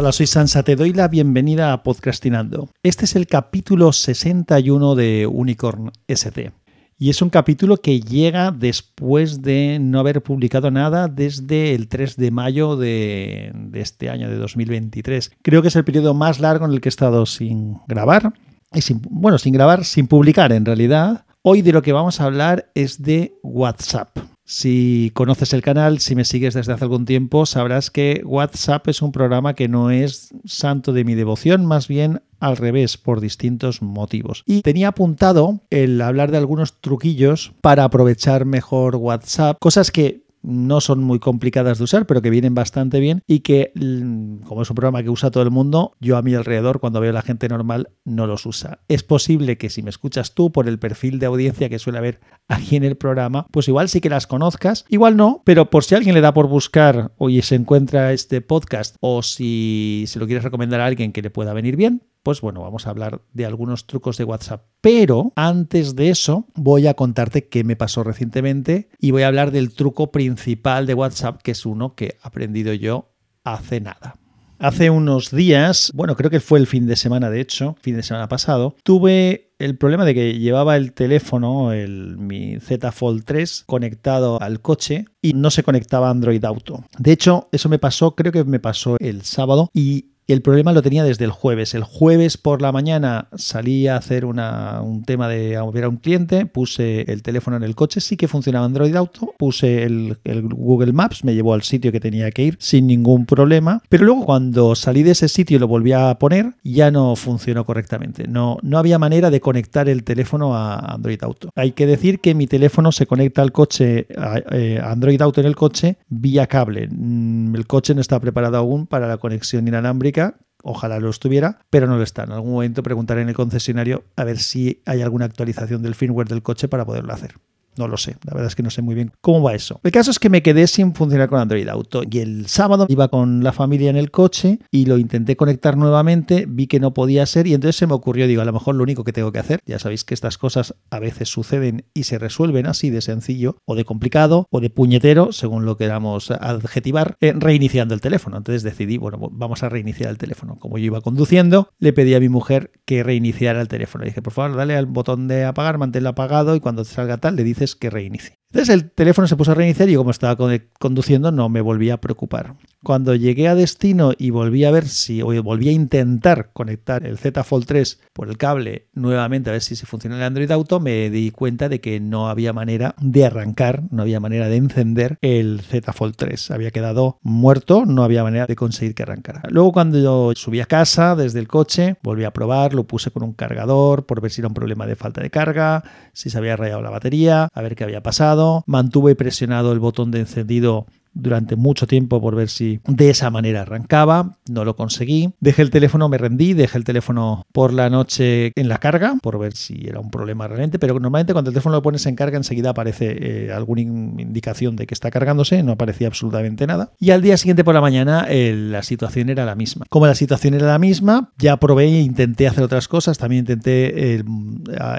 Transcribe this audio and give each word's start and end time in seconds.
Hola, 0.00 0.12
soy 0.12 0.28
Sansa, 0.28 0.62
te 0.62 0.76
doy 0.76 0.92
la 0.92 1.08
bienvenida 1.08 1.72
a 1.72 1.82
Podcastinando. 1.82 2.68
Este 2.84 3.04
es 3.04 3.16
el 3.16 3.26
capítulo 3.26 3.92
61 3.92 4.94
de 4.94 5.26
Unicorn 5.26 5.90
ST. 6.06 6.52
Y 6.96 7.10
es 7.10 7.20
un 7.20 7.30
capítulo 7.30 7.78
que 7.78 7.98
llega 8.00 8.52
después 8.52 9.42
de 9.42 9.78
no 9.80 9.98
haber 9.98 10.22
publicado 10.22 10.70
nada 10.70 11.08
desde 11.08 11.74
el 11.74 11.88
3 11.88 12.16
de 12.16 12.30
mayo 12.30 12.76
de, 12.76 13.52
este 13.72 14.08
año, 14.08 14.30
de 14.30 14.36
2023. 14.36 15.32
Creo 15.42 15.62
que 15.62 15.68
es 15.68 15.74
el 15.74 15.84
periodo 15.84 16.14
más 16.14 16.38
largo 16.38 16.64
en 16.64 16.74
el 16.74 16.80
que 16.80 16.88
he 16.88 16.90
estado 16.90 17.26
sin 17.26 17.78
grabar. 17.88 18.32
Y 18.72 18.82
sin, 18.82 19.02
bueno, 19.10 19.36
sin 19.38 19.52
grabar, 19.52 19.84
sin 19.84 20.06
publicar 20.06 20.52
en 20.52 20.64
realidad. 20.64 21.24
Hoy 21.42 21.60
de 21.60 21.72
lo 21.72 21.82
que 21.82 21.92
vamos 21.92 22.20
a 22.20 22.26
hablar 22.26 22.70
es 22.76 23.02
de 23.02 23.34
WhatsApp. 23.42 24.16
Si 24.50 25.10
conoces 25.12 25.52
el 25.52 25.60
canal, 25.60 25.98
si 25.98 26.14
me 26.16 26.24
sigues 26.24 26.54
desde 26.54 26.72
hace 26.72 26.82
algún 26.82 27.04
tiempo, 27.04 27.44
sabrás 27.44 27.90
que 27.90 28.22
WhatsApp 28.24 28.88
es 28.88 29.02
un 29.02 29.12
programa 29.12 29.52
que 29.52 29.68
no 29.68 29.90
es 29.90 30.30
santo 30.46 30.94
de 30.94 31.04
mi 31.04 31.14
devoción, 31.14 31.66
más 31.66 31.86
bien 31.86 32.22
al 32.40 32.56
revés, 32.56 32.96
por 32.96 33.20
distintos 33.20 33.82
motivos. 33.82 34.44
Y 34.46 34.62
tenía 34.62 34.88
apuntado 34.88 35.60
el 35.68 36.00
hablar 36.00 36.30
de 36.30 36.38
algunos 36.38 36.80
truquillos 36.80 37.52
para 37.60 37.84
aprovechar 37.84 38.46
mejor 38.46 38.96
WhatsApp, 38.96 39.58
cosas 39.60 39.90
que 39.90 40.22
no 40.42 40.80
son 40.80 41.02
muy 41.02 41.18
complicadas 41.18 41.78
de 41.78 41.84
usar, 41.84 42.06
pero 42.06 42.22
que 42.22 42.30
vienen 42.30 42.54
bastante 42.54 43.00
bien 43.00 43.22
y 43.26 43.40
que, 43.40 43.72
mm, 43.74 44.38
como 44.44 44.62
es 44.62 44.70
un 44.70 44.76
programa 44.76 45.02
que 45.02 45.10
usa 45.10 45.30
todo 45.30 45.42
el 45.42 45.50
mundo, 45.50 45.92
yo 46.00 46.16
a 46.16 46.22
mi 46.22 46.34
alrededor, 46.34 46.80
cuando 46.80 47.00
veo 47.00 47.10
a 47.10 47.14
la 47.14 47.22
gente 47.22 47.48
normal, 47.48 47.90
no 48.04 48.26
los 48.26 48.46
usa. 48.46 48.80
Es 48.88 49.02
posible 49.02 49.58
que 49.58 49.70
si 49.70 49.82
me 49.82 49.90
escuchas 49.90 50.34
tú 50.34 50.52
por 50.52 50.68
el 50.68 50.78
perfil 50.78 51.18
de 51.18 51.26
audiencia 51.26 51.68
que 51.68 51.78
suele 51.78 51.98
haber 51.98 52.20
aquí 52.48 52.76
en 52.76 52.84
el 52.84 52.96
programa, 52.96 53.46
pues 53.50 53.68
igual 53.68 53.88
sí 53.88 54.00
que 54.00 54.10
las 54.10 54.26
conozcas, 54.26 54.84
igual 54.88 55.16
no, 55.16 55.42
pero 55.44 55.70
por 55.70 55.84
si 55.84 55.94
alguien 55.94 56.14
le 56.14 56.20
da 56.20 56.34
por 56.34 56.48
buscar 56.48 57.12
oye, 57.18 57.42
se 57.42 57.54
encuentra 57.54 58.12
este 58.12 58.40
podcast 58.40 58.96
o 59.00 59.22
si 59.22 60.04
se 60.06 60.18
lo 60.18 60.26
quieres 60.26 60.44
recomendar 60.44 60.80
a 60.80 60.86
alguien 60.86 61.12
que 61.12 61.22
le 61.22 61.30
pueda 61.30 61.52
venir 61.52 61.76
bien, 61.76 62.02
pues 62.28 62.42
bueno, 62.42 62.60
vamos 62.60 62.86
a 62.86 62.90
hablar 62.90 63.22
de 63.32 63.46
algunos 63.46 63.86
trucos 63.86 64.18
de 64.18 64.24
WhatsApp. 64.24 64.66
Pero 64.82 65.32
antes 65.34 65.96
de 65.96 66.10
eso, 66.10 66.44
voy 66.54 66.86
a 66.86 66.92
contarte 66.92 67.48
qué 67.48 67.64
me 67.64 67.74
pasó 67.74 68.04
recientemente 68.04 68.90
y 69.00 69.12
voy 69.12 69.22
a 69.22 69.28
hablar 69.28 69.50
del 69.50 69.72
truco 69.72 70.12
principal 70.12 70.84
de 70.84 70.92
WhatsApp, 70.92 71.40
que 71.40 71.52
es 71.52 71.64
uno 71.64 71.94
que 71.94 72.04
he 72.04 72.18
aprendido 72.20 72.74
yo 72.74 73.14
hace 73.44 73.80
nada. 73.80 74.16
Hace 74.58 74.90
unos 74.90 75.30
días, 75.30 75.90
bueno, 75.94 76.16
creo 76.16 76.30
que 76.30 76.40
fue 76.40 76.58
el 76.58 76.66
fin 76.66 76.86
de 76.86 76.96
semana, 76.96 77.30
de 77.30 77.40
hecho, 77.40 77.76
fin 77.80 77.96
de 77.96 78.02
semana 78.02 78.28
pasado, 78.28 78.76
tuve 78.82 79.54
el 79.58 79.78
problema 79.78 80.04
de 80.04 80.12
que 80.12 80.38
llevaba 80.38 80.76
el 80.76 80.92
teléfono, 80.92 81.72
el, 81.72 82.18
mi 82.18 82.60
Z 82.60 82.92
Fold 82.92 83.24
3, 83.24 83.64
conectado 83.66 84.38
al 84.42 84.60
coche 84.60 85.06
y 85.22 85.32
no 85.32 85.50
se 85.50 85.62
conectaba 85.62 86.10
Android 86.10 86.44
Auto. 86.44 86.84
De 86.98 87.12
hecho, 87.12 87.48
eso 87.52 87.70
me 87.70 87.78
pasó, 87.78 88.14
creo 88.14 88.32
que 88.32 88.44
me 88.44 88.60
pasó 88.60 88.96
el 89.00 89.22
sábado 89.22 89.70
y 89.72 90.10
el 90.34 90.42
problema 90.42 90.74
lo 90.74 90.82
tenía 90.82 91.04
desde 91.04 91.24
el 91.24 91.30
jueves. 91.30 91.72
El 91.74 91.84
jueves 91.84 92.36
por 92.36 92.60
la 92.60 92.70
mañana 92.70 93.28
salí 93.34 93.88
a 93.88 93.96
hacer 93.96 94.26
un 94.26 95.02
tema 95.06 95.26
de 95.26 95.56
a 95.56 95.60
a 95.60 95.88
un 95.88 95.96
cliente, 95.96 96.44
puse 96.44 97.10
el 97.10 97.22
teléfono 97.22 97.56
en 97.56 97.62
el 97.62 97.74
coche, 97.74 98.00
sí 98.00 98.16
que 98.16 98.28
funcionaba 98.28 98.66
Android 98.66 98.94
Auto, 98.94 99.34
puse 99.38 99.84
el, 99.84 100.18
Google 100.24 100.92
Maps, 100.92 101.24
me 101.24 101.34
llevó 101.34 101.54
al 101.54 101.62
sitio 101.62 101.92
que 101.92 102.00
tenía 102.00 102.30
que 102.30 102.42
ir 102.42 102.56
sin 102.60 102.86
ningún 102.86 103.24
problema, 103.24 103.82
pero 103.88 104.04
luego 104.04 104.26
cuando 104.26 104.74
salí 104.74 105.02
de 105.02 105.12
ese 105.12 105.28
sitio 105.28 105.56
y 105.56 105.60
lo 105.60 105.68
volví 105.68 105.92
a 105.92 106.14
poner, 106.18 106.54
ya 106.62 106.90
no 106.90 107.16
funcionó 107.16 107.64
correctamente. 107.64 108.26
No, 108.28 108.58
no 108.62 108.78
había 108.78 108.98
manera 108.98 109.30
de 109.30 109.40
conectar 109.40 109.88
el 109.88 110.04
teléfono 110.04 110.54
a 110.54 110.76
Android 110.94 111.22
Auto. 111.22 111.50
Hay 111.54 111.72
que 111.72 111.86
decir 111.86 112.20
que 112.20 112.34
mi 112.34 112.46
teléfono 112.46 112.92
se 112.92 113.06
conecta 113.06 113.40
al 113.40 113.52
coche, 113.52 114.06
a, 114.16 114.40
eh, 114.50 114.78
Android 114.82 115.20
Auto 115.22 115.40
en 115.40 115.46
el 115.46 115.56
coche, 115.56 115.96
vía 116.08 116.46
cable. 116.46 116.88
Mm, 116.90 117.54
el 117.54 117.66
coche 117.66 117.94
no 117.94 118.00
está 118.00 118.20
preparado 118.20 118.58
aún 118.58 118.86
para 118.86 119.08
la 119.08 119.16
conexión 119.16 119.66
inalámbrica 119.66 120.17
Ojalá 120.62 120.98
lo 120.98 121.10
estuviera, 121.10 121.60
pero 121.70 121.86
no 121.86 121.96
lo 121.96 122.02
está. 122.02 122.24
En 122.24 122.32
algún 122.32 122.52
momento 122.52 122.82
preguntaré 122.82 123.22
en 123.22 123.28
el 123.28 123.34
concesionario 123.34 124.04
a 124.16 124.24
ver 124.24 124.38
si 124.38 124.82
hay 124.86 125.02
alguna 125.02 125.24
actualización 125.24 125.82
del 125.82 125.94
firmware 125.94 126.28
del 126.28 126.42
coche 126.42 126.68
para 126.68 126.84
poderlo 126.84 127.12
hacer. 127.12 127.36
No 127.78 127.88
lo 127.88 127.96
sé, 127.96 128.16
la 128.24 128.34
verdad 128.34 128.48
es 128.48 128.56
que 128.56 128.62
no 128.62 128.70
sé 128.70 128.82
muy 128.82 128.94
bien 128.94 129.12
cómo 129.20 129.42
va 129.42 129.54
eso. 129.54 129.80
El 129.82 129.92
caso 129.92 130.10
es 130.10 130.18
que 130.18 130.30
me 130.30 130.42
quedé 130.42 130.66
sin 130.66 130.94
funcionar 130.94 131.28
con 131.28 131.40
Android 131.40 131.68
Auto 131.68 132.02
y 132.08 132.18
el 132.18 132.46
sábado 132.48 132.86
iba 132.88 133.08
con 133.08 133.42
la 133.42 133.52
familia 133.52 133.90
en 133.90 133.96
el 133.96 134.10
coche 134.10 134.58
y 134.70 134.86
lo 134.86 134.98
intenté 134.98 135.36
conectar 135.36 135.76
nuevamente, 135.76 136.46
vi 136.48 136.66
que 136.66 136.80
no 136.80 136.92
podía 136.92 137.24
ser 137.26 137.46
y 137.46 137.54
entonces 137.54 137.76
se 137.76 137.86
me 137.86 137.94
ocurrió, 137.94 138.26
digo, 138.26 138.42
a 138.42 138.44
lo 138.44 138.52
mejor 138.52 138.74
lo 138.74 138.82
único 138.82 139.04
que 139.04 139.12
tengo 139.12 139.32
que 139.32 139.38
hacer, 139.38 139.60
ya 139.66 139.78
sabéis 139.78 140.04
que 140.04 140.14
estas 140.14 140.38
cosas 140.38 140.74
a 140.90 140.98
veces 140.98 141.28
suceden 141.28 141.84
y 141.94 142.04
se 142.04 142.18
resuelven 142.18 142.66
así 142.66 142.90
de 142.90 143.00
sencillo 143.00 143.56
o 143.64 143.74
de 143.74 143.84
complicado 143.84 144.46
o 144.50 144.60
de 144.60 144.70
puñetero, 144.70 145.32
según 145.32 145.64
lo 145.64 145.76
queramos 145.76 146.30
adjetivar, 146.30 147.16
eh, 147.20 147.32
reiniciando 147.36 147.94
el 147.94 148.00
teléfono. 148.00 148.36
Entonces 148.36 148.62
decidí, 148.62 148.98
bueno, 148.98 149.18
vamos 149.30 149.62
a 149.62 149.68
reiniciar 149.68 150.10
el 150.10 150.18
teléfono. 150.18 150.56
Como 150.58 150.78
yo 150.78 150.84
iba 150.84 151.00
conduciendo, 151.00 151.70
le 151.78 151.92
pedí 151.92 152.14
a 152.14 152.20
mi 152.20 152.28
mujer 152.28 152.72
que 152.84 153.02
reiniciara 153.02 153.60
el 153.60 153.68
teléfono. 153.68 154.04
Le 154.04 154.10
dije, 154.10 154.22
por 154.22 154.32
favor, 154.32 154.56
dale 154.56 154.76
al 154.76 154.86
botón 154.86 155.28
de 155.28 155.44
apagar, 155.44 155.78
manténlo 155.78 156.10
apagado 156.10 156.56
y 156.56 156.60
cuando 156.60 156.84
salga 156.84 157.18
tal, 157.18 157.36
le 157.36 157.44
dices 157.44 157.67
que 157.76 157.90
reinicie. 157.90 158.34
Entonces 158.50 158.74
el 158.74 158.90
teléfono 158.90 159.28
se 159.28 159.36
puso 159.36 159.52
a 159.52 159.54
reiniciar 159.54 159.88
y 159.88 159.96
como 159.96 160.10
estaba 160.10 160.36
conduciendo 160.78 161.32
no 161.32 161.48
me 161.48 161.60
volví 161.60 161.90
a 161.90 162.00
preocupar. 162.00 162.54
Cuando 162.84 163.16
llegué 163.16 163.48
a 163.48 163.56
destino 163.56 164.12
y 164.16 164.30
volví 164.30 164.64
a 164.64 164.70
ver 164.70 164.86
si, 164.86 165.20
o 165.20 165.42
volví 165.42 165.68
a 165.68 165.72
intentar 165.72 166.50
conectar 166.52 167.04
el 167.04 167.18
Z 167.18 167.42
Fold 167.42 167.66
3 167.66 168.00
por 168.12 168.28
el 168.28 168.38
cable 168.38 168.86
nuevamente 168.94 169.50
a 169.50 169.52
ver 169.52 169.62
si 169.62 169.74
se 169.74 169.84
funciona 169.84 170.16
el 170.16 170.22
Android 170.22 170.50
Auto, 170.52 170.78
me 170.78 171.10
di 171.10 171.32
cuenta 171.32 171.68
de 171.68 171.80
que 171.80 171.98
no 171.98 172.28
había 172.28 172.52
manera 172.52 172.94
de 173.00 173.24
arrancar, 173.26 173.82
no 173.90 174.02
había 174.02 174.20
manera 174.20 174.48
de 174.48 174.56
encender 174.56 175.18
el 175.22 175.60
Z 175.60 175.92
Fold 175.92 176.14
3. 176.16 176.52
Había 176.52 176.70
quedado 176.70 177.18
muerto, 177.22 177.84
no 177.84 178.04
había 178.04 178.22
manera 178.22 178.46
de 178.46 178.54
conseguir 178.54 178.94
que 178.94 179.02
arrancara. 179.02 179.42
Luego 179.50 179.72
cuando 179.72 179.98
yo 179.98 180.32
subí 180.36 180.60
a 180.60 180.66
casa 180.66 181.16
desde 181.16 181.40
el 181.40 181.48
coche, 181.48 181.96
volví 182.04 182.22
a 182.22 182.32
probar, 182.32 182.74
lo 182.74 182.84
puse 182.84 183.10
con 183.10 183.24
un 183.24 183.32
cargador 183.32 184.06
por 184.06 184.20
ver 184.20 184.30
si 184.30 184.40
era 184.40 184.48
un 184.48 184.54
problema 184.54 184.86
de 184.86 184.94
falta 184.94 185.20
de 185.20 185.30
carga, 185.30 185.82
si 186.12 186.30
se 186.30 186.38
había 186.38 186.56
rayado 186.56 186.80
la 186.80 186.90
batería, 186.90 187.48
a 187.52 187.60
ver 187.60 187.74
qué 187.74 187.82
había 187.82 188.04
pasado. 188.04 188.62
Mantuve 188.66 189.16
presionado 189.16 189.72
el 189.72 189.80
botón 189.80 190.12
de 190.12 190.20
encendido 190.20 190.86
durante 191.14 191.56
mucho 191.56 191.86
tiempo 191.86 192.20
por 192.20 192.34
ver 192.34 192.48
si 192.48 192.80
de 192.86 193.10
esa 193.10 193.30
manera 193.30 193.62
arrancaba, 193.62 194.36
no 194.48 194.64
lo 194.64 194.76
conseguí. 194.76 195.32
Dejé 195.40 195.62
el 195.62 195.70
teléfono, 195.70 196.08
me 196.08 196.18
rendí, 196.18 196.54
dejé 196.54 196.78
el 196.78 196.84
teléfono 196.84 197.46
por 197.52 197.72
la 197.72 197.90
noche 197.90 198.52
en 198.54 198.68
la 198.68 198.78
carga 198.78 199.16
por 199.22 199.38
ver 199.38 199.54
si 199.54 199.86
era 199.86 200.00
un 200.00 200.10
problema 200.10 200.46
realmente, 200.48 200.78
pero 200.78 200.94
normalmente 200.94 201.32
cuando 201.32 201.50
el 201.50 201.54
teléfono 201.54 201.76
lo 201.76 201.82
pones 201.82 202.06
en 202.06 202.16
carga 202.16 202.36
enseguida 202.36 202.70
aparece 202.70 203.16
eh, 203.20 203.52
alguna 203.52 203.80
indicación 203.80 204.76
de 204.76 204.86
que 204.86 204.94
está 204.94 205.10
cargándose, 205.10 205.62
no 205.62 205.72
aparecía 205.72 206.06
absolutamente 206.06 206.66
nada. 206.66 206.92
Y 206.98 207.10
al 207.10 207.22
día 207.22 207.36
siguiente 207.36 207.64
por 207.64 207.74
la 207.74 207.80
mañana 207.80 208.26
eh, 208.28 208.54
la 208.56 208.82
situación 208.82 209.28
era 209.28 209.44
la 209.44 209.54
misma. 209.54 209.86
Como 209.88 210.06
la 210.06 210.14
situación 210.14 210.54
era 210.54 210.66
la 210.66 210.78
misma, 210.78 211.32
ya 211.38 211.56
probé 211.58 211.84
e 211.84 212.00
intenté 212.00 212.46
hacer 212.46 212.64
otras 212.64 212.88
cosas, 212.88 213.18
también 213.18 213.40
intenté 213.40 214.22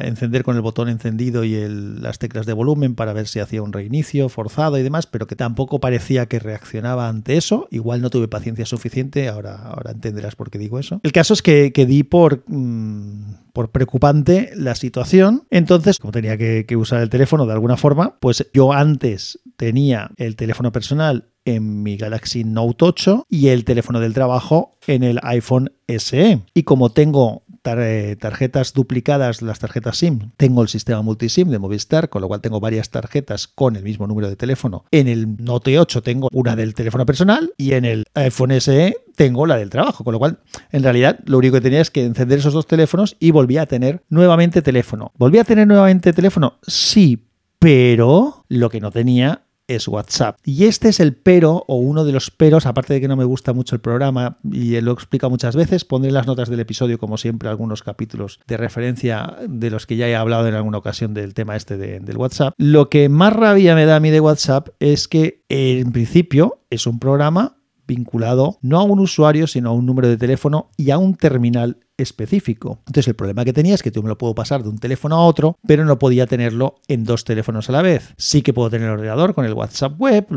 encender 0.01 0.43
con 0.43 0.55
el 0.55 0.61
botón 0.61 0.89
encendido 0.89 1.43
y 1.43 1.55
las 1.67 2.19
teclas 2.19 2.45
de 2.45 2.53
volumen 2.53 2.95
para 2.95 3.13
ver 3.13 3.27
si 3.27 3.39
hacía 3.39 3.61
un 3.61 3.73
reinicio 3.73 4.29
forzado 4.29 4.77
y 4.77 4.83
demás, 4.83 5.07
pero 5.07 5.27
que 5.27 5.35
tampoco 5.35 5.79
parecía 5.79 6.08
que 6.27 6.39
reaccionaba 6.39 7.07
ante 7.07 7.37
eso. 7.37 7.67
Igual 7.71 8.01
no 8.01 8.09
tuve 8.09 8.27
paciencia 8.27 8.65
suficiente, 8.65 9.27
ahora, 9.27 9.55
ahora 9.55 9.91
entenderás 9.91 10.35
por 10.35 10.49
qué 10.49 10.57
digo 10.57 10.79
eso. 10.79 10.99
El 11.03 11.11
caso 11.11 11.33
es 11.33 11.41
que, 11.41 11.71
que 11.71 11.85
di 11.85 12.03
por, 12.03 12.43
mm, 12.47 13.51
por 13.53 13.71
preocupante 13.71 14.51
la 14.55 14.75
situación. 14.75 15.43
Entonces, 15.49 15.99
como 15.99 16.11
tenía 16.11 16.37
que, 16.37 16.65
que 16.67 16.75
usar 16.75 17.01
el 17.01 17.09
teléfono 17.09 17.45
de 17.45 17.53
alguna 17.53 17.77
forma, 17.77 18.17
pues 18.19 18.49
yo 18.53 18.73
antes 18.73 19.39
tenía 19.57 20.11
el 20.17 20.35
teléfono 20.35 20.71
personal 20.71 21.29
en 21.45 21.83
mi 21.83 21.97
Galaxy 21.97 22.43
Note 22.43 22.85
8 22.85 23.25
y 23.29 23.47
el 23.47 23.65
teléfono 23.65 23.99
del 23.99 24.13
trabajo 24.13 24.77
en 24.87 25.03
el 25.03 25.19
iPhone 25.23 25.71
SE. 25.87 26.41
Y 26.53 26.63
como 26.63 26.91
tengo 26.91 27.43
eh, 27.63 28.15
tarjetas 28.15 28.73
duplicadas, 28.73 29.41
las 29.41 29.59
tarjetas 29.59 29.97
SIM. 29.97 30.31
Tengo 30.37 30.61
el 30.61 30.69
sistema 30.69 31.01
multisim 31.01 31.49
de 31.49 31.59
Movistar, 31.59 32.09
con 32.09 32.21
lo 32.21 32.27
cual 32.27 32.41
tengo 32.41 32.59
varias 32.59 32.89
tarjetas 32.89 33.47
con 33.47 33.75
el 33.75 33.83
mismo 33.83 34.07
número 34.07 34.29
de 34.29 34.35
teléfono. 34.35 34.85
En 34.91 35.07
el 35.07 35.37
Note 35.37 35.79
8 35.79 36.01
tengo 36.01 36.29
una 36.31 36.55
del 36.55 36.73
teléfono 36.73 37.05
personal 37.05 37.53
y 37.57 37.73
en 37.73 37.85
el 37.85 38.05
iPhone 38.13 38.59
SE 38.59 38.95
tengo 39.15 39.45
la 39.45 39.57
del 39.57 39.69
trabajo, 39.69 40.03
con 40.03 40.13
lo 40.13 40.19
cual 40.19 40.39
en 40.71 40.83
realidad 40.83 41.19
lo 41.25 41.37
único 41.37 41.55
que 41.55 41.61
tenía 41.61 41.81
es 41.81 41.91
que 41.91 42.05
encender 42.05 42.39
esos 42.39 42.53
dos 42.53 42.67
teléfonos 42.67 43.17
y 43.19 43.31
volví 43.31 43.57
a 43.57 43.65
tener 43.65 44.03
nuevamente 44.09 44.61
teléfono. 44.61 45.11
¿Volví 45.17 45.39
a 45.39 45.43
tener 45.43 45.67
nuevamente 45.67 46.13
teléfono? 46.13 46.59
Sí, 46.65 47.25
pero 47.59 48.45
lo 48.47 48.69
que 48.69 48.79
no 48.79 48.91
tenía 48.91 49.43
es 49.69 49.87
WhatsApp. 49.87 50.37
Y 50.43 50.65
este 50.65 50.89
es 50.89 50.99
el 50.99 51.15
pero 51.15 51.63
o 51.67 51.77
uno 51.77 52.03
de 52.03 52.11
los 52.11 52.31
peros, 52.31 52.65
aparte 52.65 52.95
de 52.95 53.01
que 53.01 53.07
no 53.07 53.15
me 53.15 53.23
gusta 53.23 53.53
mucho 53.53 53.75
el 53.75 53.81
programa 53.81 54.37
y 54.51 54.79
lo 54.81 54.91
explica 54.91 55.29
muchas 55.29 55.55
veces, 55.55 55.85
pondré 55.85 56.11
las 56.11 56.27
notas 56.27 56.49
del 56.49 56.59
episodio 56.59 56.97
como 56.97 57.17
siempre 57.17 57.49
algunos 57.49 57.83
capítulos 57.83 58.39
de 58.47 58.57
referencia 58.57 59.37
de 59.47 59.69
los 59.69 59.85
que 59.85 59.95
ya 59.95 60.07
he 60.07 60.15
hablado 60.15 60.47
en 60.47 60.55
alguna 60.55 60.79
ocasión 60.79 61.13
del 61.13 61.33
tema 61.33 61.55
este 61.55 61.77
del 61.77 62.17
WhatsApp. 62.17 62.53
Lo 62.57 62.89
que 62.89 63.07
más 63.09 63.33
rabia 63.33 63.75
me 63.75 63.85
da 63.85 63.97
a 63.97 63.99
mí 63.99 64.09
de 64.09 64.19
WhatsApp 64.19 64.69
es 64.79 65.07
que 65.07 65.43
en 65.49 65.91
principio 65.91 66.59
es 66.69 66.87
un 66.87 66.99
programa 66.99 67.58
vinculado 67.89 68.57
no 68.61 68.79
a 68.79 68.83
un 68.83 68.99
usuario, 68.99 69.47
sino 69.47 69.69
a 69.69 69.73
un 69.73 69.85
número 69.85 70.07
de 70.07 70.15
teléfono 70.15 70.69
y 70.77 70.91
a 70.91 70.97
un 70.97 71.15
terminal 71.15 71.77
específico. 71.97 72.79
Entonces 72.87 73.09
el 73.09 73.15
problema 73.15 73.43
que 73.43 73.51
tenía 73.51 73.75
es 73.75 73.83
que 73.83 73.91
yo 73.91 74.01
me 74.01 74.07
lo 74.07 74.17
puedo 74.17 74.33
pasar 74.33 74.63
de 74.63 74.69
un 74.69 74.77
teléfono 74.77 75.15
a 75.15 75.25
otro, 75.25 75.57
pero 75.67 75.83
no 75.83 75.99
podía 75.99 76.27
tenerlo 76.27 76.75
en 76.87 77.03
dos 77.03 77.25
teléfonos 77.25 77.67
a 77.67 77.73
la 77.73 77.81
vez. 77.81 78.13
Sí 78.15 78.41
que 78.41 78.53
puedo 78.53 78.69
tener 78.69 78.87
el 78.87 78.93
ordenador 78.93 79.33
con 79.33 79.45
el 79.45 79.53
WhatsApp 79.53 79.99
web, 79.99 80.27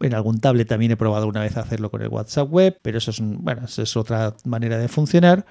en 0.00 0.14
algún 0.14 0.38
tablet 0.38 0.68
también 0.68 0.92
he 0.92 0.96
probado 0.96 1.26
una 1.26 1.40
vez 1.40 1.56
hacerlo 1.56 1.90
con 1.90 2.02
el 2.02 2.08
WhatsApp 2.08 2.52
web, 2.52 2.78
pero 2.82 2.98
eso 2.98 3.10
es, 3.10 3.20
bueno, 3.20 3.64
eso 3.64 3.82
es 3.82 3.96
otra 3.96 4.36
manera 4.44 4.78
de 4.78 4.88
funcionar. 4.88 5.46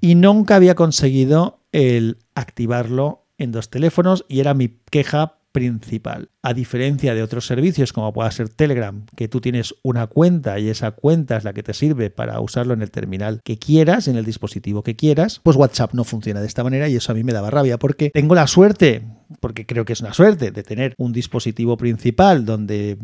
Y 0.00 0.16
nunca 0.16 0.56
había 0.56 0.74
conseguido 0.74 1.60
el 1.70 2.18
activarlo 2.34 3.26
en 3.38 3.52
dos 3.52 3.70
teléfonos 3.70 4.24
y 4.28 4.40
era 4.40 4.54
mi 4.54 4.78
queja 4.90 5.36
principal. 5.52 6.30
A 6.42 6.54
diferencia 6.54 7.14
de 7.14 7.22
otros 7.22 7.46
servicios 7.46 7.92
como 7.92 8.12
pueda 8.12 8.30
ser 8.30 8.48
Telegram, 8.48 9.04
que 9.16 9.28
tú 9.28 9.40
tienes 9.40 9.74
una 9.82 10.06
cuenta 10.06 10.58
y 10.58 10.68
esa 10.68 10.90
cuenta 10.90 11.36
es 11.36 11.44
la 11.44 11.52
que 11.52 11.62
te 11.62 11.74
sirve 11.74 12.10
para 12.10 12.40
usarlo 12.40 12.74
en 12.74 12.82
el 12.82 12.90
terminal 12.90 13.40
que 13.44 13.58
quieras, 13.58 14.08
en 14.08 14.16
el 14.16 14.24
dispositivo 14.24 14.82
que 14.82 14.96
quieras, 14.96 15.40
pues 15.42 15.56
WhatsApp 15.56 15.94
no 15.94 16.04
funciona 16.04 16.40
de 16.40 16.46
esta 16.46 16.64
manera 16.64 16.88
y 16.88 16.96
eso 16.96 17.12
a 17.12 17.14
mí 17.14 17.22
me 17.22 17.32
daba 17.32 17.50
rabia 17.50 17.78
porque 17.78 18.10
tengo 18.10 18.34
la 18.34 18.46
suerte, 18.46 19.02
porque 19.40 19.66
creo 19.66 19.84
que 19.84 19.92
es 19.92 20.00
una 20.00 20.14
suerte, 20.14 20.50
de 20.50 20.62
tener 20.62 20.94
un 20.96 21.12
dispositivo 21.12 21.76
principal 21.76 22.44
donde 22.44 22.98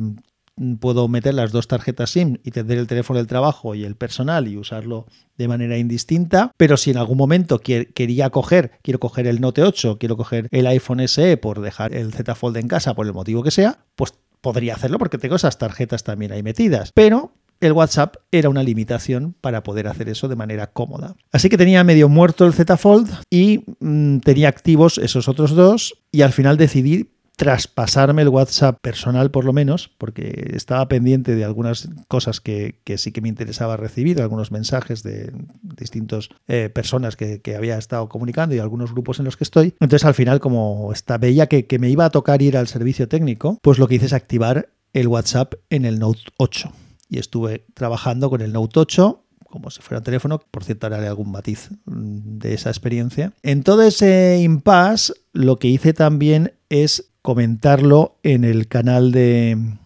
puedo 0.80 1.08
meter 1.08 1.34
las 1.34 1.52
dos 1.52 1.68
tarjetas 1.68 2.10
SIM 2.10 2.38
y 2.44 2.50
tener 2.50 2.78
el 2.78 2.86
teléfono 2.86 3.18
del 3.18 3.26
trabajo 3.26 3.74
y 3.74 3.84
el 3.84 3.96
personal 3.96 4.48
y 4.48 4.56
usarlo 4.56 5.06
de 5.36 5.48
manera 5.48 5.78
indistinta, 5.78 6.52
pero 6.56 6.76
si 6.76 6.90
en 6.90 6.98
algún 6.98 7.16
momento 7.16 7.60
quería 7.60 8.30
coger, 8.30 8.72
quiero 8.82 8.98
coger 8.98 9.26
el 9.26 9.40
Note 9.40 9.62
8, 9.62 9.98
quiero 9.98 10.16
coger 10.16 10.48
el 10.50 10.66
iPhone 10.66 11.06
SE 11.06 11.36
por 11.36 11.60
dejar 11.60 11.94
el 11.94 12.12
Z 12.12 12.34
Fold 12.34 12.56
en 12.56 12.68
casa 12.68 12.94
por 12.94 13.06
el 13.06 13.12
motivo 13.12 13.42
que 13.42 13.50
sea, 13.50 13.84
pues 13.94 14.14
podría 14.40 14.74
hacerlo 14.74 14.98
porque 14.98 15.18
tengo 15.18 15.36
esas 15.36 15.58
tarjetas 15.58 16.04
también 16.04 16.32
ahí 16.32 16.42
metidas, 16.42 16.92
pero 16.94 17.32
el 17.60 17.72
WhatsApp 17.72 18.16
era 18.30 18.48
una 18.48 18.62
limitación 18.62 19.34
para 19.40 19.62
poder 19.62 19.88
hacer 19.88 20.08
eso 20.08 20.28
de 20.28 20.36
manera 20.36 20.68
cómoda. 20.68 21.16
Así 21.32 21.48
que 21.48 21.58
tenía 21.58 21.82
medio 21.84 22.08
muerto 22.08 22.46
el 22.46 22.52
Z 22.52 22.76
Fold 22.76 23.10
y 23.30 23.64
mm, 23.80 24.18
tenía 24.18 24.48
activos 24.48 24.98
esos 24.98 25.28
otros 25.28 25.52
dos 25.52 25.98
y 26.12 26.22
al 26.22 26.32
final 26.32 26.56
decidí 26.56 27.10
traspasarme 27.38 28.22
el 28.22 28.30
WhatsApp 28.30 28.80
personal 28.80 29.30
por 29.30 29.44
lo 29.44 29.52
menos, 29.52 29.92
porque 29.96 30.50
estaba 30.54 30.88
pendiente 30.88 31.36
de 31.36 31.44
algunas 31.44 31.88
cosas 32.08 32.40
que, 32.40 32.80
sí 32.96 33.12
que 33.12 33.20
me 33.20 33.28
interesaba 33.28 33.76
recibir, 33.76 34.20
algunos 34.20 34.50
mensajes 34.50 35.04
de 35.04 35.32
distintas 35.62 36.30
eh, 36.48 36.68
personas 36.68 37.14
que, 37.14 37.40
había 37.56 37.78
estado 37.78 38.08
comunicando 38.08 38.56
y 38.56 38.58
algunos 38.58 38.92
grupos 38.92 39.20
en 39.20 39.24
los 39.24 39.36
que 39.36 39.44
estoy. 39.44 39.74
Entonces 39.78 40.04
al 40.04 40.14
final, 40.14 40.40
como 40.40 40.92
veía 41.20 41.46
que, 41.46 41.66
que 41.66 41.78
me 41.78 41.88
iba 41.88 42.04
a 42.04 42.10
tocar 42.10 42.42
ir 42.42 42.56
al 42.56 42.66
servicio 42.66 43.06
técnico, 43.06 43.58
pues 43.62 43.78
lo 43.78 43.86
que 43.86 43.94
hice 43.94 44.06
es 44.06 44.12
activar 44.12 44.70
el 44.92 45.06
WhatsApp 45.06 45.54
en 45.70 45.84
el 45.84 46.00
Note 46.00 46.22
8. 46.38 46.72
Y 47.08 47.18
estuve 47.20 47.64
trabajando 47.72 48.30
con 48.30 48.40
el 48.40 48.52
Note 48.52 48.80
8 48.80 49.24
como 49.48 49.70
si 49.70 49.80
fuera 49.80 49.98
un 49.98 50.04
teléfono. 50.04 50.40
Por 50.50 50.64
cierto, 50.64 50.86
haré 50.86 51.06
algún 51.06 51.30
matiz 51.30 51.70
mm, 51.86 52.38
de 52.38 52.54
esa 52.54 52.70
experiencia. 52.70 53.32
En 53.42 53.62
todo 53.62 53.82
ese 53.82 54.40
impasse, 54.42 55.14
lo 55.32 55.58
que 55.58 55.68
hice 55.68 55.94
también 55.94 56.52
es 56.68 57.07
comentarlo 57.22 58.16
en 58.22 58.44
el 58.44 58.68
canal 58.68 59.12
de, 59.12 59.76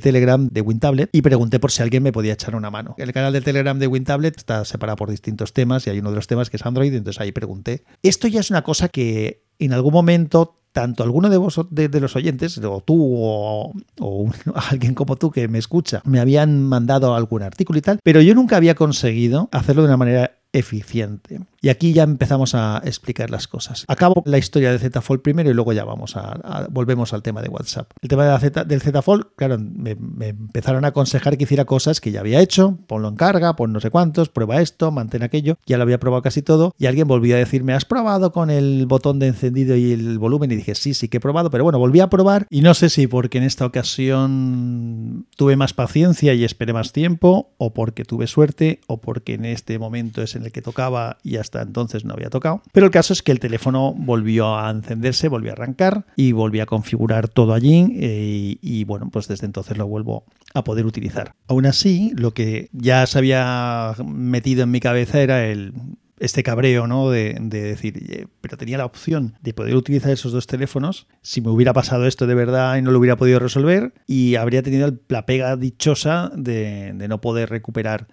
Telegram 0.00 0.48
de 0.48 0.60
WinTablet 0.60 1.10
y 1.12 1.22
pregunté 1.22 1.60
por 1.60 1.70
si 1.70 1.82
alguien 1.82 2.02
me 2.02 2.12
podía 2.12 2.32
echar 2.32 2.54
una 2.54 2.70
mano. 2.70 2.94
El 2.98 3.12
canal 3.12 3.32
de 3.32 3.40
Telegram 3.40 3.78
de 3.78 3.86
WinTablet 3.86 4.36
está 4.36 4.64
separado 4.64 4.96
por 4.96 5.10
distintos 5.10 5.52
temas 5.52 5.86
y 5.86 5.90
hay 5.90 5.98
uno 6.00 6.10
de 6.10 6.16
los 6.16 6.26
temas 6.26 6.50
que 6.50 6.56
es 6.56 6.66
Android, 6.66 6.92
entonces 6.94 7.20
ahí 7.20 7.32
pregunté. 7.32 7.84
Esto 8.02 8.28
ya 8.28 8.40
es 8.40 8.50
una 8.50 8.62
cosa 8.62 8.88
que 8.88 9.44
en 9.58 9.72
algún 9.72 9.92
momento 9.92 10.58
tanto 10.72 11.02
alguno 11.02 11.28
de 11.28 11.38
vos 11.38 11.60
de, 11.70 11.88
los 12.00 12.14
oyentes, 12.14 12.58
o 12.58 12.80
tú 12.80 12.96
o, 13.16 13.72
alguien 14.70 14.94
como 14.94 15.16
tú 15.16 15.30
que 15.30 15.48
me 15.48 15.58
escucha, 15.58 16.02
me 16.04 16.20
habían 16.20 16.62
mandado 16.62 17.14
algún 17.14 17.42
artículo 17.42 17.78
y 17.78 17.82
tal, 17.82 17.98
pero 18.04 18.20
yo 18.20 18.34
nunca 18.34 18.56
había 18.56 18.74
conseguido 18.74 19.48
hacerlo 19.50 19.82
de 19.82 19.88
una 19.88 19.96
manera 19.96 20.37
eficiente. 20.52 21.40
Y 21.60 21.68
aquí 21.70 21.92
ya 21.92 22.04
empezamos 22.04 22.54
a 22.54 22.80
explicar 22.84 23.30
las 23.30 23.48
cosas. 23.48 23.84
Acabo 23.88 24.22
la 24.24 24.38
historia 24.38 24.72
de 24.72 24.78
ZFold 24.78 25.22
primero 25.22 25.50
y 25.50 25.54
luego 25.54 25.72
ya 25.72 25.84
vamos 25.84 26.16
a, 26.16 26.68
volvemos 26.70 27.12
al 27.12 27.22
tema 27.22 27.42
de 27.42 27.48
WhatsApp. 27.48 27.90
El 28.00 28.08
tema 28.08 28.24
de 28.24 28.30
la 28.30 28.38
Z, 28.38 28.64
del 28.64 28.80
ZFold, 28.80 29.26
claro, 29.36 29.58
me, 29.58 29.96
empezaron 30.20 30.84
a 30.84 30.88
aconsejar 30.88 31.36
que 31.36 31.44
hiciera 31.44 31.64
cosas 31.64 32.00
que 32.00 32.12
ya 32.12 32.20
había 32.20 32.40
hecho, 32.40 32.78
ponlo 32.86 33.08
en 33.08 33.16
carga, 33.16 33.56
pon 33.56 33.72
no 33.72 33.80
sé 33.80 33.90
cuántos, 33.90 34.28
prueba 34.28 34.62
esto, 34.62 34.90
mantén 34.92 35.22
aquello, 35.22 35.58
ya 35.66 35.76
lo 35.76 35.82
había 35.82 35.98
probado 35.98 36.22
casi 36.22 36.42
todo 36.42 36.74
y 36.78 36.86
alguien 36.86 37.08
volvió 37.08 37.34
a 37.34 37.38
decirme, 37.38 37.74
¿has 37.74 37.84
probado 37.84 38.32
con 38.32 38.50
el 38.50 38.86
botón 38.86 39.18
de 39.18 39.26
encendido 39.26 39.76
y 39.76 39.92
el 39.92 40.18
volumen? 40.18 40.52
Y 40.52 40.56
dije, 40.56 40.74
sí, 40.74 40.94
sí 40.94 41.08
que 41.08 41.16
he 41.16 41.20
probado, 41.20 41.50
pero 41.50 41.64
bueno, 41.64 41.78
volví 41.78 42.00
a 42.00 42.08
probar 42.08 42.46
y 42.50 42.62
no 42.62 42.74
sé 42.74 42.88
si 42.88 43.06
porque 43.08 43.38
en 43.38 43.44
esta 43.44 43.66
ocasión 43.66 45.26
tuve 45.36 45.56
más 45.56 45.74
paciencia 45.74 46.34
y 46.34 46.44
esperé 46.44 46.72
más 46.72 46.92
tiempo 46.92 47.52
o 47.58 47.74
porque 47.74 48.04
tuve 48.04 48.28
suerte 48.28 48.80
o 48.86 49.00
porque 49.00 49.34
en 49.34 49.44
este 49.44 49.78
momento 49.78 50.22
es 50.22 50.37
en 50.38 50.46
el 50.46 50.52
que 50.52 50.62
tocaba 50.62 51.18
y 51.22 51.36
hasta 51.36 51.62
entonces 51.62 52.04
no 52.04 52.14
había 52.14 52.30
tocado. 52.30 52.62
Pero 52.72 52.86
el 52.86 52.92
caso 52.92 53.12
es 53.12 53.22
que 53.22 53.32
el 53.32 53.40
teléfono 53.40 53.94
volvió 53.94 54.56
a 54.56 54.70
encenderse, 54.70 55.28
volvió 55.28 55.50
a 55.50 55.54
arrancar 55.54 56.06
y 56.16 56.32
volví 56.32 56.60
a 56.60 56.66
configurar 56.66 57.28
todo 57.28 57.52
allí 57.52 57.92
eh, 57.96 58.56
y, 58.60 58.84
bueno, 58.84 59.10
pues 59.10 59.28
desde 59.28 59.46
entonces 59.46 59.76
lo 59.76 59.86
vuelvo 59.86 60.24
a 60.54 60.64
poder 60.64 60.86
utilizar. 60.86 61.34
Aún 61.46 61.66
así, 61.66 62.12
lo 62.16 62.32
que 62.32 62.68
ya 62.72 63.06
se 63.06 63.18
había 63.18 63.94
metido 64.04 64.62
en 64.64 64.70
mi 64.70 64.80
cabeza 64.80 65.20
era 65.20 65.46
el 65.46 65.74
este 66.20 66.42
cabreo, 66.42 66.88
¿no? 66.88 67.10
De, 67.10 67.36
de, 67.40 67.62
decir, 67.62 68.28
pero 68.40 68.56
tenía 68.56 68.76
la 68.76 68.84
opción 68.84 69.34
de 69.40 69.54
poder 69.54 69.76
utilizar 69.76 70.10
esos 70.10 70.32
dos 70.32 70.48
teléfonos 70.48 71.06
si 71.22 71.40
me 71.40 71.50
hubiera 71.50 71.72
pasado 71.72 72.06
esto 72.06 72.26
de 72.26 72.34
verdad 72.34 72.76
y 72.76 72.82
no 72.82 72.90
lo 72.90 72.98
hubiera 72.98 73.16
podido 73.16 73.38
resolver 73.38 73.92
y 74.08 74.34
habría 74.34 74.64
tenido 74.64 74.98
la 75.06 75.26
pega 75.26 75.56
dichosa 75.56 76.32
de 76.34 76.92
no 77.08 77.20
poder 77.20 77.50
recuperar 77.50 78.08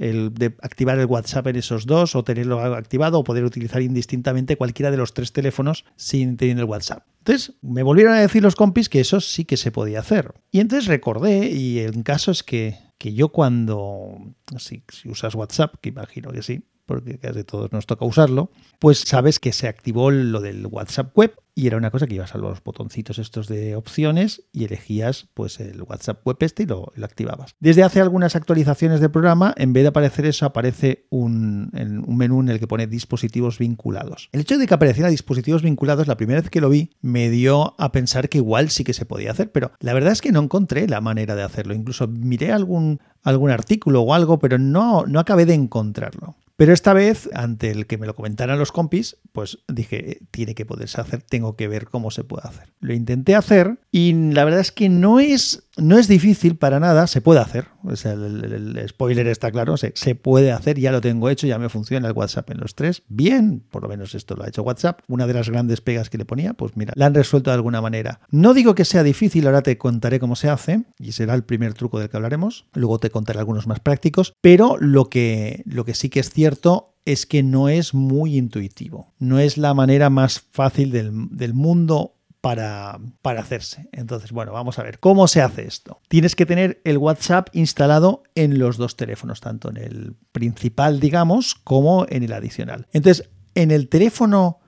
el 0.00 0.32
de 0.34 0.56
activar 0.62 0.98
el 0.98 1.06
WhatsApp 1.06 1.46
en 1.48 1.56
esos 1.56 1.86
dos 1.86 2.16
o 2.16 2.24
tenerlo 2.24 2.58
activado 2.74 3.18
o 3.18 3.24
poder 3.24 3.44
utilizar 3.44 3.82
indistintamente 3.82 4.56
cualquiera 4.56 4.90
de 4.90 4.96
los 4.96 5.14
tres 5.14 5.32
teléfonos 5.32 5.84
sin 5.94 6.36
tener 6.36 6.58
el 6.58 6.64
WhatsApp. 6.64 7.06
Entonces 7.18 7.54
me 7.60 7.82
volvieron 7.82 8.14
a 8.14 8.20
decir 8.20 8.42
los 8.42 8.56
compis 8.56 8.88
que 8.88 9.00
eso 9.00 9.20
sí 9.20 9.44
que 9.44 9.58
se 9.58 9.70
podía 9.70 10.00
hacer. 10.00 10.32
Y 10.50 10.60
entonces 10.60 10.88
recordé 10.88 11.50
y 11.50 11.80
el 11.80 12.02
caso 12.02 12.30
es 12.30 12.42
que, 12.42 12.78
que 12.98 13.12
yo 13.12 13.28
cuando, 13.28 14.34
si, 14.58 14.82
si 14.88 15.10
usas 15.10 15.34
WhatsApp, 15.34 15.74
que 15.82 15.90
imagino 15.90 16.30
que 16.32 16.42
sí, 16.42 16.64
porque 16.90 17.20
casi 17.20 17.44
todos 17.44 17.70
nos 17.70 17.86
toca 17.86 18.04
usarlo, 18.04 18.50
pues 18.80 18.98
sabes 19.06 19.38
que 19.38 19.52
se 19.52 19.68
activó 19.68 20.10
lo 20.10 20.40
del 20.40 20.66
WhatsApp 20.66 21.16
web 21.16 21.36
y 21.54 21.68
era 21.68 21.76
una 21.76 21.92
cosa 21.92 22.08
que 22.08 22.16
ibas 22.16 22.34
a 22.34 22.38
los 22.38 22.64
botoncitos 22.64 23.20
estos 23.20 23.46
de 23.46 23.76
opciones 23.76 24.42
y 24.52 24.64
elegías 24.64 25.28
pues 25.34 25.60
el 25.60 25.82
WhatsApp 25.82 26.26
web 26.26 26.38
este 26.40 26.64
y 26.64 26.66
lo, 26.66 26.92
activabas. 27.00 27.54
Desde 27.60 27.84
hace 27.84 28.00
algunas 28.00 28.34
actualizaciones 28.34 28.98
del 28.98 29.12
programa, 29.12 29.54
en 29.56 29.72
vez 29.72 29.84
de 29.84 29.90
aparecer 29.90 30.26
eso, 30.26 30.46
aparece 30.46 31.06
un, 31.10 31.70
un, 31.72 32.16
menú 32.16 32.40
en 32.40 32.48
el 32.48 32.58
que 32.58 32.66
pone 32.66 32.88
dispositivos 32.88 33.58
vinculados. 33.58 34.30
El 34.32 34.40
hecho 34.40 34.58
de 34.58 34.66
que 34.66 34.74
apareciera 34.74 35.10
dispositivos 35.10 35.62
vinculados, 35.62 36.08
la 36.08 36.16
primera 36.16 36.40
vez 36.40 36.50
que 36.50 36.60
lo 36.60 36.70
vi, 36.70 36.90
me 37.02 37.30
dio 37.30 37.80
a 37.80 37.92
pensar 37.92 38.28
que 38.28 38.38
igual 38.38 38.70
sí 38.70 38.82
que 38.82 38.94
se 38.94 39.06
podía 39.06 39.30
hacer, 39.30 39.52
pero 39.52 39.70
la 39.78 39.92
verdad 39.92 40.12
es 40.12 40.22
que 40.22 40.32
no 40.32 40.42
encontré 40.42 40.88
la 40.88 41.00
manera 41.00 41.36
de 41.36 41.44
hacerlo. 41.44 41.72
Incluso 41.72 42.08
miré 42.08 42.50
algún, 42.50 42.98
algún 43.22 43.50
artículo 43.50 44.02
o 44.02 44.12
algo, 44.12 44.40
pero 44.40 44.58
no, 44.58 45.06
no 45.06 45.20
acabé 45.20 45.46
de 45.46 45.54
encontrarlo. 45.54 46.34
Pero 46.60 46.74
esta 46.74 46.92
vez, 46.92 47.30
ante 47.32 47.70
el 47.70 47.86
que 47.86 47.96
me 47.96 48.06
lo 48.06 48.14
comentaran 48.14 48.58
los 48.58 48.70
compis, 48.70 49.16
pues 49.32 49.60
dije, 49.66 50.20
tiene 50.30 50.54
que 50.54 50.66
poderse 50.66 51.00
hacer, 51.00 51.22
tengo 51.22 51.56
que 51.56 51.68
ver 51.68 51.86
cómo 51.86 52.10
se 52.10 52.22
puede 52.22 52.46
hacer. 52.46 52.74
Lo 52.80 52.92
intenté 52.92 53.34
hacer 53.34 53.78
y 53.90 54.12
la 54.12 54.44
verdad 54.44 54.60
es 54.60 54.70
que 54.70 54.90
no 54.90 55.20
es 55.20 55.62
no 55.80 55.98
es 55.98 56.08
difícil 56.08 56.56
para 56.56 56.80
nada, 56.80 57.06
se 57.06 57.20
puede 57.20 57.40
hacer. 57.40 57.66
el, 57.84 58.86
spoiler 58.88 59.26
está 59.26 59.50
claro, 59.50 59.76
se, 59.76 60.14
puede 60.14 60.52
hacer, 60.52 60.78
ya 60.78 60.92
lo 60.92 61.00
tengo 61.00 61.28
hecho, 61.28 61.46
ya 61.46 61.58
me 61.58 61.68
funciona 61.68 62.08
el 62.08 62.14
WhatsApp 62.14 62.50
en 62.50 62.58
los 62.58 62.74
tres. 62.74 63.02
Bien, 63.08 63.62
por 63.70 63.82
lo 63.82 63.88
menos 63.88 64.14
esto 64.14 64.36
lo 64.36 64.44
ha 64.44 64.48
hecho 64.48 64.62
WhatsApp. 64.62 65.00
Una 65.08 65.26
de 65.26 65.34
las 65.34 65.48
grandes 65.48 65.80
pegas 65.80 66.10
que 66.10 66.18
le 66.18 66.24
ponía, 66.24 66.54
pues 66.54 66.76
mira, 66.76 66.92
la 66.96 67.06
han 67.06 67.14
resuelto 67.14 67.50
de 67.50 67.54
alguna 67.54 67.80
manera. 67.80 68.20
No 68.30 68.54
digo 68.54 68.74
que 68.74 68.84
sea 68.84 69.02
difícil, 69.02 69.46
ahora 69.46 69.62
te 69.62 69.78
contaré 69.78 70.20
cómo 70.20 70.36
se 70.36 70.48
hace, 70.48 70.84
y 70.98 71.12
será 71.12 71.34
el 71.34 71.44
primer 71.44 71.74
truco 71.74 71.98
del 71.98 72.08
que 72.08 72.16
hablaremos. 72.16 72.66
Luego 72.74 72.98
te 72.98 73.10
contaré 73.10 73.38
algunos 73.38 73.66
más 73.66 73.80
prácticos, 73.80 74.34
pero 74.40 74.76
lo 74.78 75.08
que, 75.08 75.64
sí 75.94 76.08
que 76.08 76.20
es 76.20 76.30
cierto 76.30 76.94
es 77.04 77.26
que 77.26 77.42
no 77.42 77.68
es 77.68 77.94
muy 77.94 78.36
intuitivo. 78.36 79.12
No 79.18 79.38
es 79.38 79.56
la 79.56 79.74
manera 79.74 80.10
más 80.10 80.40
fácil 80.52 80.92
del 80.92 81.54
mundo 81.54 82.19
para, 82.40 82.98
para, 83.22 83.40
hacerse. 83.40 83.88
Entonces, 83.92 84.32
bueno, 84.32 84.52
vamos 84.52 84.78
a 84.78 84.82
ver 84.82 84.98
cómo 84.98 85.28
se 85.28 85.42
hace 85.42 85.66
esto. 85.66 86.00
Tienes 86.08 86.34
que 86.34 86.46
tener 86.46 86.80
el 86.84 86.98
WhatsApp 86.98 87.48
instalado 87.52 88.22
en 88.34 88.58
los 88.58 88.76
dos 88.76 88.96
teléfonos, 88.96 89.40
tanto 89.40 89.70
en 89.70 89.76
el 89.76 90.16
principal, 90.32 91.00
digamos, 91.00 91.54
como 91.54 92.06
en 92.08 92.22
el 92.22 92.32
adicional. 92.32 92.86
Entonces, 92.92 93.28
en 93.54 93.70
el 93.70 93.88
teléfono 93.88 94.60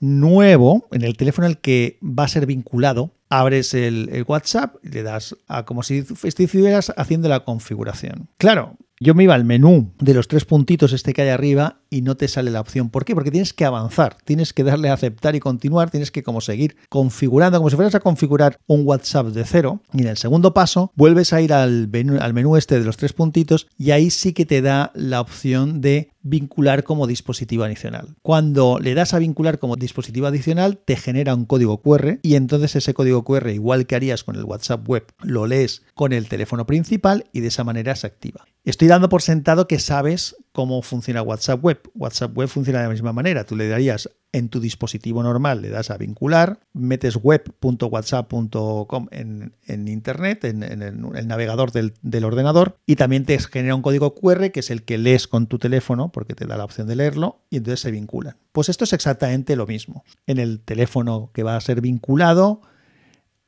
nuevo, 0.00 0.86
en 0.92 1.02
el 1.02 1.16
teléfono 1.16 1.46
al 1.46 1.58
que 1.58 1.98
va 2.02 2.24
a 2.24 2.28
ser 2.28 2.46
vinculado, 2.46 3.14
abres 3.28 3.74
el, 3.74 4.24
WhatsApp 4.26 4.76
y 4.82 4.88
le 4.88 5.02
das 5.02 5.36
a 5.46 5.64
como 5.64 5.82
si 5.82 6.04
estuvieras 6.22 6.92
haciendo 6.96 7.28
la 7.28 7.44
configuración. 7.44 8.28
Claro, 8.38 8.76
yo 9.00 9.14
me 9.14 9.24
iba 9.24 9.34
al 9.34 9.44
menú 9.44 9.92
de 9.98 10.14
los 10.14 10.28
tres 10.28 10.44
puntitos 10.44 10.92
este 10.92 11.12
que 11.12 11.22
hay 11.22 11.28
arriba 11.28 11.80
y 11.90 12.02
no 12.02 12.16
te 12.16 12.28
sale 12.28 12.50
la 12.50 12.60
opción. 12.60 12.90
¿Por 12.90 13.04
qué? 13.04 13.14
Porque 13.14 13.30
tienes 13.30 13.52
que 13.52 13.64
avanzar, 13.64 14.16
tienes 14.24 14.52
que 14.52 14.64
darle 14.64 14.90
a 14.90 14.94
aceptar 14.94 15.34
y 15.34 15.40
continuar, 15.40 15.90
tienes 15.90 16.10
que 16.10 16.22
como 16.22 16.40
seguir 16.40 16.76
configurando, 16.88 17.58
como 17.58 17.70
si 17.70 17.76
fueras 17.76 17.94
a 17.94 18.00
configurar 18.00 18.58
un 18.66 18.86
WhatsApp 18.86 19.28
de 19.28 19.44
cero. 19.44 19.80
Y 19.92 20.02
en 20.02 20.08
el 20.08 20.16
segundo 20.16 20.54
paso, 20.54 20.92
vuelves 20.96 21.32
a 21.32 21.40
ir 21.40 21.52
al 21.52 21.88
menú, 21.88 22.18
al 22.20 22.34
menú 22.34 22.56
este 22.56 22.78
de 22.78 22.84
los 22.84 22.96
tres 22.96 23.12
puntitos 23.12 23.68
y 23.78 23.92
ahí 23.92 24.10
sí 24.10 24.32
que 24.32 24.46
te 24.46 24.62
da 24.62 24.92
la 24.94 25.20
opción 25.20 25.80
de 25.80 26.10
vincular 26.22 26.84
como 26.84 27.06
dispositivo 27.06 27.64
adicional. 27.64 28.16
Cuando 28.22 28.78
le 28.80 28.94
das 28.94 29.14
a 29.14 29.18
vincular 29.18 29.58
como 29.58 29.76
dispositivo 29.76 30.26
adicional, 30.26 30.78
te 30.84 30.96
genera 30.96 31.34
un 31.34 31.46
código 31.46 31.80
QR 31.80 32.18
y 32.22 32.34
entonces 32.34 32.76
ese 32.76 32.94
código 32.94 33.24
QR, 33.24 33.48
igual 33.50 33.86
que 33.86 33.96
harías 33.96 34.24
con 34.24 34.36
el 34.36 34.44
WhatsApp 34.44 34.86
web, 34.86 35.06
lo 35.22 35.46
lees 35.46 35.82
con 35.94 36.12
el 36.12 36.28
teléfono 36.28 36.66
principal 36.66 37.24
y 37.32 37.40
de 37.40 37.48
esa 37.48 37.64
manera 37.64 37.96
se 37.96 38.06
activa. 38.06 38.44
Estoy 38.64 38.87
dando 38.88 39.08
por 39.08 39.22
sentado 39.22 39.68
que 39.68 39.78
sabes 39.78 40.36
cómo 40.52 40.82
funciona 40.82 41.22
WhatsApp 41.22 41.62
web. 41.62 41.80
WhatsApp 41.94 42.36
web 42.36 42.48
funciona 42.48 42.80
de 42.80 42.86
la 42.86 42.90
misma 42.90 43.12
manera. 43.12 43.44
Tú 43.44 43.54
le 43.56 43.68
darías 43.68 44.10
en 44.32 44.48
tu 44.48 44.60
dispositivo 44.60 45.22
normal, 45.22 45.62
le 45.62 45.70
das 45.70 45.90
a 45.90 45.96
vincular, 45.96 46.60
metes 46.72 47.16
web.whatsapp.com 47.16 49.06
en, 49.10 49.54
en, 49.66 49.88
internet, 49.88 50.44
en, 50.44 50.62
el, 50.62 51.26
navegador 51.26 51.72
del, 51.72 51.94
del, 52.02 52.24
ordenador, 52.24 52.76
y 52.84 52.96
también 52.96 53.24
te 53.24 53.38
genera 53.38 53.74
un 53.74 53.82
código 53.82 54.14
QR 54.14 54.50
que 54.50 54.60
es 54.60 54.70
el 54.70 54.82
que 54.82 54.98
lees 54.98 55.28
con 55.28 55.46
tu 55.46 55.58
teléfono, 55.58 56.12
porque 56.12 56.34
te 56.34 56.46
da 56.46 56.56
la 56.56 56.64
opción 56.64 56.86
de 56.88 56.96
leerlo, 56.96 57.40
y 57.48 57.56
entonces 57.56 57.80
se 57.80 57.90
vinculan. 57.90 58.36
Pues 58.52 58.68
esto 58.68 58.84
es 58.84 58.92
exactamente 58.92 59.56
lo 59.56 59.66
mismo. 59.66 60.04
En 60.26 60.38
el 60.38 60.60
teléfono 60.60 61.30
que 61.32 61.42
va 61.42 61.56
a 61.56 61.60
ser 61.60 61.80
vinculado, 61.80 62.60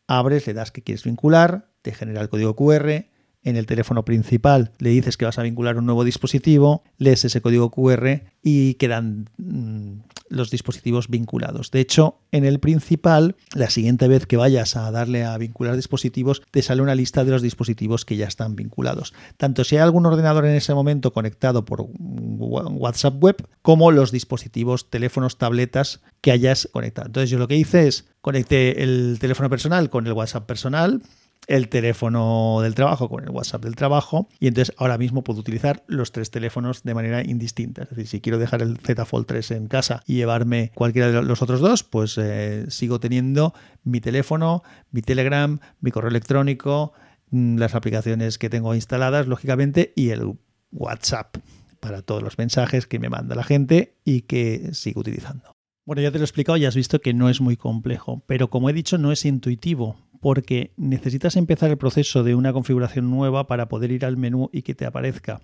abres, 0.07 0.47
le 0.47 0.55
das 0.55 0.71
que 0.71 0.83
quieres 0.83 1.05
vincular, 1.05 1.69
te 1.83 1.93
genera 1.93 2.21
el 2.21 2.29
código 2.29 2.57
QR, 2.57 3.07
en 3.43 3.57
el 3.57 3.67
teléfono 3.67 4.05
principal 4.05 4.73
le 4.79 4.91
dices 4.91 5.17
que 5.17 5.25
vas 5.25 5.39
a 5.39 5.43
vincular 5.43 5.79
un 5.79 5.87
nuevo 5.87 6.05
dispositivo, 6.05 6.83
lees 6.99 7.25
ese 7.25 7.41
código 7.41 7.71
QR 7.71 8.23
y 8.43 8.75
quedan 8.75 9.29
mm, 9.39 10.01
los 10.29 10.51
dispositivos 10.51 11.09
vinculados. 11.09 11.71
De 11.71 11.81
hecho, 11.81 12.19
en 12.33 12.45
el 12.45 12.61
principal, 12.61 13.37
la 13.55 13.71
siguiente 13.71 14.09
vez 14.09 14.27
que 14.27 14.37
vayas 14.37 14.77
a 14.77 14.91
darle 14.91 15.25
a 15.25 15.37
vincular 15.39 15.77
dispositivos, 15.77 16.43
te 16.51 16.63
sale 16.63 16.83
una 16.83 16.95
lista 16.95 17.25
de 17.25 17.31
los 17.33 17.43
dispositivos 17.43 18.05
que 18.05 18.17
ya 18.17 18.27
están 18.27 18.57
vinculados. 18.57 19.13
Tanto 19.37 19.65
si 19.65 19.77
hay 19.77 19.83
algún 19.83 20.07
ordenador 20.07 20.47
en 20.47 20.55
ese 20.55 20.75
momento 20.75 21.13
conectado 21.13 21.65
por 21.65 21.87
WhatsApp 21.99 23.23
web, 23.23 23.49
como 23.63 23.91
los 23.91 24.13
dispositivos, 24.13 24.89
teléfonos, 24.91 25.39
tabletas 25.39 26.01
que 26.21 26.31
hayas 26.31 26.69
conectado. 26.73 27.07
Entonces 27.07 27.31
yo 27.31 27.39
lo 27.39 27.49
que 27.49 27.57
hice 27.57 27.89
es 27.89 28.07
conecté 28.21 28.83
el 28.83 29.19
teléfono 29.19 29.51
personal 29.51 29.91
con 29.91 30.07
el 30.07 30.13
WhatsApp 30.13 30.47
personal, 30.47 31.03
el 31.47 31.69
teléfono 31.69 32.61
del 32.63 32.75
trabajo 32.75 33.09
con 33.09 33.25
el 33.25 33.31
WhatsApp 33.31 33.65
del 33.65 33.77
trabajo 33.77 34.29
y 34.39 34.47
entonces 34.47 34.75
ahora 34.79 34.99
mismo 34.99 35.25
puedo 35.25 35.41
utilizar 35.41 35.83
los 35.87 36.13
tres 36.13 36.31
teléfonos 36.31 36.83
de 36.83 36.95
manera 36.95 37.25
indistinta. 37.25 37.83
Es 37.83 37.91
decir, 37.91 38.07
si 38.07 38.21
quiero 38.21 38.39
dejar 38.39 38.63
el 38.63 38.79
Z 38.79 39.05
Fold 39.05 39.27
3 39.27 39.51
en 39.53 39.67
casa 39.69 40.03
y 40.07 40.15
llevarme 40.15 40.73
cualquiera 40.75 41.11
de 41.11 41.23
los 41.23 41.43
otros 41.43 41.61
dos, 41.61 41.83
pues 41.83 42.17
eh, 42.19 42.67
sigo 42.69 43.01
teniendo 43.01 43.55
mi 43.83 44.01
teléfono, 44.01 44.63
mi 44.91 45.03
Telegram, 45.03 45.59
mi 45.81 45.91
correo 45.91 46.11
electrónico, 46.11 46.93
mm, 47.31 47.59
las 47.59 47.75
aplicaciones 47.75 48.39
que 48.39 48.51
tengo 48.51 48.75
instaladas, 48.75 49.27
lógicamente, 49.27 49.93
y 49.97 50.11
el 50.11 50.35
WhatsApp 50.73 51.37
para 51.81 52.03
todos 52.03 52.23
los 52.23 52.39
mensajes 52.39 52.87
que 52.87 52.99
me 52.99 53.09
manda 53.09 53.35
la 53.35 53.43
gente 53.43 53.97
y 54.05 54.23
que 54.23 54.75
sigo 54.75 55.01
utilizando. 55.01 55.57
Bueno, 55.87 56.03
ya 56.03 56.13
te 56.13 56.19
lo 56.19 56.23
he 56.23 56.27
explicado, 56.27 56.57
ya 56.59 56.69
has 56.69 56.77
visto 56.77 57.01
que 57.01 57.15
no 57.15 57.31
es 57.31 57.41
muy 57.41 57.57
complejo, 57.57 58.23
pero 58.27 58.51
como 58.51 58.71
he 58.71 58.73
dicho, 58.73 58.99
no 58.99 59.11
es 59.11 59.25
intuitivo 59.25 59.97
porque 60.21 60.73
necesitas 60.77 61.37
empezar 61.37 61.71
el 61.71 61.79
proceso 61.79 62.23
de 62.23 62.35
una 62.35 62.53
configuración 62.53 63.11
nueva 63.11 63.47
para 63.47 63.69
poder 63.69 63.91
ir 63.91 64.05
al 64.05 64.19
menú 64.19 64.51
y 64.53 64.63
que 64.63 64.75
te 64.75 64.85
aparezca. 64.85 65.41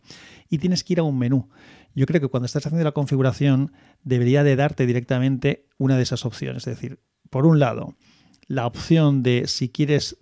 Y 0.49 0.59
tienes 0.59 0.85
que 0.85 0.93
ir 0.93 1.01
a 1.01 1.03
un 1.03 1.19
menú. 1.19 1.49
Yo 1.95 2.05
creo 2.07 2.21
que 2.21 2.29
cuando 2.29 2.45
estás 2.45 2.67
haciendo 2.67 2.85
la 2.85 2.93
configuración 2.93 3.73
debería 4.05 4.45
de 4.45 4.55
darte 4.55 4.87
directamente 4.87 5.67
una 5.79 5.97
de 5.97 6.03
esas 6.03 6.27
opciones. 6.27 6.67
Es 6.67 6.77
decir, 6.77 7.01
por 7.31 7.47
un 7.47 7.59
lado, 7.59 7.97
la 8.49 8.67
opción 8.67 9.23
de 9.23 9.49
si 9.49 9.71
quieres 9.71 10.19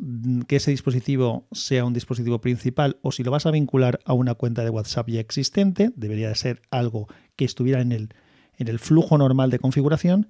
que 0.46 0.56
ese 0.56 0.70
dispositivo 0.70 1.48
sea 1.50 1.84
un 1.84 1.92
dispositivo 1.92 2.40
principal 2.40 2.98
o 3.02 3.10
si 3.10 3.24
lo 3.24 3.32
vas 3.32 3.46
a 3.46 3.50
vincular 3.50 3.98
a 4.04 4.14
una 4.14 4.34
cuenta 4.34 4.62
de 4.62 4.70
WhatsApp 4.70 5.08
ya 5.08 5.20
existente, 5.20 5.90
debería 5.96 6.28
de 6.28 6.36
ser 6.36 6.62
algo 6.70 7.08
que 7.36 7.44
estuviera 7.44 7.80
en 7.80 7.90
el, 7.90 8.14
en 8.56 8.68
el 8.68 8.78
flujo 8.78 9.18
normal 9.18 9.50
de 9.50 9.58
configuración. 9.58 10.28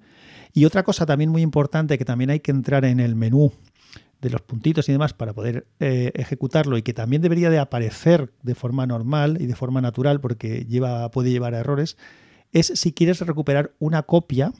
Y 0.51 0.65
otra 0.65 0.83
cosa 0.83 1.05
también 1.05 1.29
muy 1.29 1.43
importante 1.43 1.97
que 1.97 2.05
también 2.05 2.31
hay 2.31 2.39
que 2.39 2.51
entrar 2.51 2.85
en 2.85 2.99
el 2.99 3.15
menú 3.15 3.53
de 4.25 4.31
los 4.31 4.41
puntitos 4.41 4.89
y 4.89 4.91
demás 4.91 5.13
para 5.13 5.33
poder 5.33 5.67
eh, 5.79 6.11
ejecutarlo 6.15 6.79
y 6.79 6.81
que 6.81 6.93
también 6.93 7.21
debería 7.21 7.51
de 7.51 7.59
aparecer 7.59 8.33
de 8.41 8.55
forma 8.55 8.87
normal 8.87 9.37
y 9.39 9.45
de 9.45 9.55
forma 9.55 9.81
natural 9.81 10.19
porque 10.19 10.65
lleva, 10.65 11.11
puede 11.11 11.29
llevar 11.29 11.53
a 11.53 11.59
errores, 11.59 11.95
es 12.51 12.71
si 12.73 12.91
quieres 12.91 13.21
recuperar 13.21 13.75
una 13.77 14.01
copia 14.01 14.51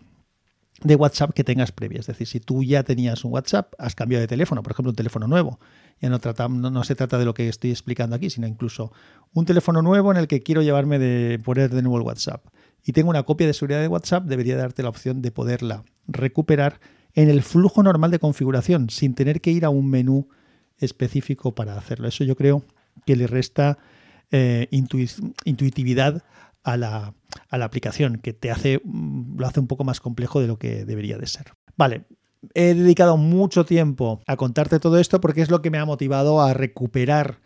de 0.84 0.96
WhatsApp 0.96 1.34
que 1.34 1.44
tengas 1.44 1.72
previa. 1.72 2.00
Es 2.00 2.06
decir, 2.06 2.28
si 2.28 2.40
tú 2.40 2.64
ya 2.64 2.84
tenías 2.84 3.26
un 3.26 3.34
WhatsApp, 3.34 3.74
has 3.80 3.96
cambiado 3.96 4.22
de 4.22 4.28
teléfono, 4.28 4.62
por 4.62 4.74
ejemplo, 4.74 4.92
un 4.92 4.96
teléfono 4.96 5.26
nuevo. 5.26 5.60
Ya 6.00 6.10
no, 6.10 6.20
trata, 6.20 6.48
no, 6.48 6.84
se 6.84 6.94
trata 6.94 7.18
de 7.18 7.26
lo 7.26 7.34
que 7.34 7.48
estoy 7.48 7.72
explicando 7.72 8.16
aquí, 8.16 8.30
sino 8.30 8.46
incluso 8.46 8.92
un 9.34 9.46
teléfono 9.46 9.82
nuevo 9.82 10.12
en 10.12 10.18
el 10.18 10.28
que 10.28 10.44
quiero 10.44 10.62
llevarme 10.62 11.00
de 11.00 11.40
poner 11.40 11.72
de 11.72 11.82
nuevo 11.82 11.98
el 11.98 12.04
WhatsApp. 12.04 12.46
Y 12.84 12.92
tengo 12.92 13.10
una 13.10 13.24
copia 13.24 13.48
de 13.48 13.54
seguridad 13.54 13.82
de 13.82 13.88
WhatsApp, 13.88 14.26
debería 14.26 14.58
darte 14.58 14.84
la 14.84 14.90
opción 14.90 15.24
de 15.24 15.32
poderla 15.32 15.86
recuperar 16.08 16.80
en 17.16 17.30
el 17.30 17.42
flujo 17.42 17.82
normal 17.82 18.12
de 18.12 18.20
configuración, 18.20 18.90
sin 18.90 19.16
tener 19.16 19.42
que 19.42 19.52
ir 19.52 19.66
a 19.66 19.70
un 19.70 19.90
menú 19.90 20.28
específico 20.78 21.56
para 21.56 21.78
hacerlo. 21.78 22.08
Eso 22.08 22.24
yo 22.24 22.36
creo 22.36 22.64
que 23.06 23.16
le 23.16 23.28
resta 23.28 23.78
eh, 24.32 24.68
intuitividad 24.72 26.24
a 26.64 26.78
la, 26.78 27.14
a 27.50 27.58
la, 27.58 27.66
aplicación, 27.66 28.18
que 28.18 28.34
te 28.34 28.52
hace, 28.52 28.82
mm, 28.84 29.40
lo 29.40 29.48
hace 29.48 29.60
un 29.60 29.68
poco 29.68 29.84
más 29.84 30.02
complejo 30.02 30.42
de 30.42 30.48
lo 30.48 30.58
que 30.58 30.84
debería 30.84 31.18
de 31.18 31.28
ser. 31.28 31.54
Vale, 31.78 32.06
he 32.54 32.74
dedicado 32.74 33.18
mucho 33.18 33.66
tiempo 33.66 34.22
a 34.28 34.36
contarte 34.36 34.80
todo 34.80 35.00
esto 35.00 35.22
porque 35.22 35.42
es 35.42 35.50
lo 35.50 35.62
que 35.62 35.72
me 35.72 35.78
ha 35.78 35.86
motivado 35.86 36.42
a 36.42 36.54
recuperar 36.54 37.40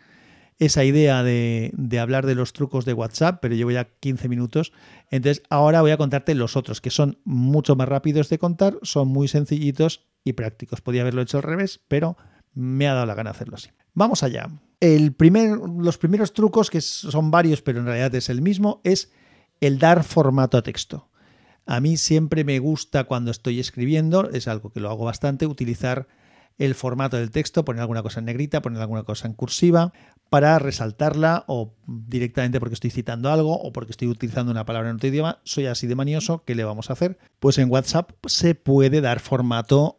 esa 0.60 0.84
idea 0.84 1.22
de, 1.22 1.72
hablar 1.98 2.26
de 2.26 2.34
los 2.34 2.52
trucos 2.52 2.84
de 2.84 2.92
WhatsApp, 2.92 3.38
pero 3.40 3.54
llevo 3.54 3.70
ya 3.70 3.86
15 3.98 4.28
minutos. 4.28 4.72
Entonces 5.10 5.42
ahora 5.48 5.80
voy 5.80 5.90
a 5.90 5.96
contarte 5.96 6.34
los 6.34 6.54
otros, 6.54 6.82
que 6.82 6.90
son 6.90 7.18
mucho 7.24 7.76
más 7.76 7.88
rápidos 7.88 8.28
de 8.28 8.38
contar, 8.38 8.78
son 8.82 9.08
muy 9.08 9.26
sencillitos 9.26 10.06
y 10.22 10.34
prácticos. 10.34 10.82
Podía 10.82 11.00
haberlo 11.00 11.22
hecho 11.22 11.38
al 11.38 11.44
revés, 11.44 11.80
pero 11.88 12.18
me 12.52 12.86
ha 12.86 12.92
dado 12.92 13.06
la 13.06 13.14
gana 13.14 13.30
hacerlo 13.30 13.56
así. 13.56 13.70
Vamos 13.94 14.22
allá. 14.22 14.50
El 14.80 15.14
primer, 15.14 15.58
los 15.58 15.96
primeros 15.96 16.34
trucos, 16.34 16.68
que 16.70 16.82
son 16.82 17.30
varios, 17.30 17.62
pero 17.62 17.80
en 17.80 17.86
realidad 17.86 18.14
es 18.14 18.28
el 18.28 18.42
mismo, 18.42 18.82
es 18.84 19.10
el 19.62 19.78
dar 19.78 20.04
formato 20.04 20.58
a 20.58 20.62
texto. 20.62 21.08
A 21.64 21.80
mí 21.80 21.96
siempre 21.96 22.44
me 22.44 22.58
gusta 22.58 23.04
cuando 23.04 23.30
estoy 23.30 23.60
escribiendo, 23.60 24.28
es 24.30 24.46
algo 24.46 24.72
que 24.72 24.80
lo 24.80 24.90
hago 24.90 25.06
bastante, 25.06 25.46
utilizar 25.46 26.06
el 26.60 26.74
formato 26.74 27.16
del 27.16 27.30
texto, 27.30 27.64
poner 27.64 27.80
alguna 27.80 28.02
cosa 28.02 28.20
en 28.20 28.26
negrita, 28.26 28.60
poner 28.60 28.82
alguna 28.82 29.02
cosa 29.02 29.26
en 29.26 29.32
cursiva, 29.32 29.92
para 30.28 30.58
resaltarla 30.58 31.44
o 31.48 31.74
directamente 31.86 32.60
porque 32.60 32.74
estoy 32.74 32.90
citando 32.90 33.32
algo 33.32 33.58
o 33.58 33.72
porque 33.72 33.92
estoy 33.92 34.08
utilizando 34.08 34.52
una 34.52 34.66
palabra 34.66 34.90
en 34.90 34.96
otro 34.96 35.08
idioma. 35.08 35.40
Soy 35.42 35.66
así 35.66 35.86
de 35.86 35.94
manioso, 35.94 36.44
¿qué 36.44 36.54
le 36.54 36.62
vamos 36.62 36.90
a 36.90 36.92
hacer? 36.92 37.18
Pues 37.40 37.56
en 37.58 37.70
WhatsApp 37.70 38.12
se 38.26 38.54
puede 38.54 39.00
dar 39.00 39.20
formato 39.20 39.96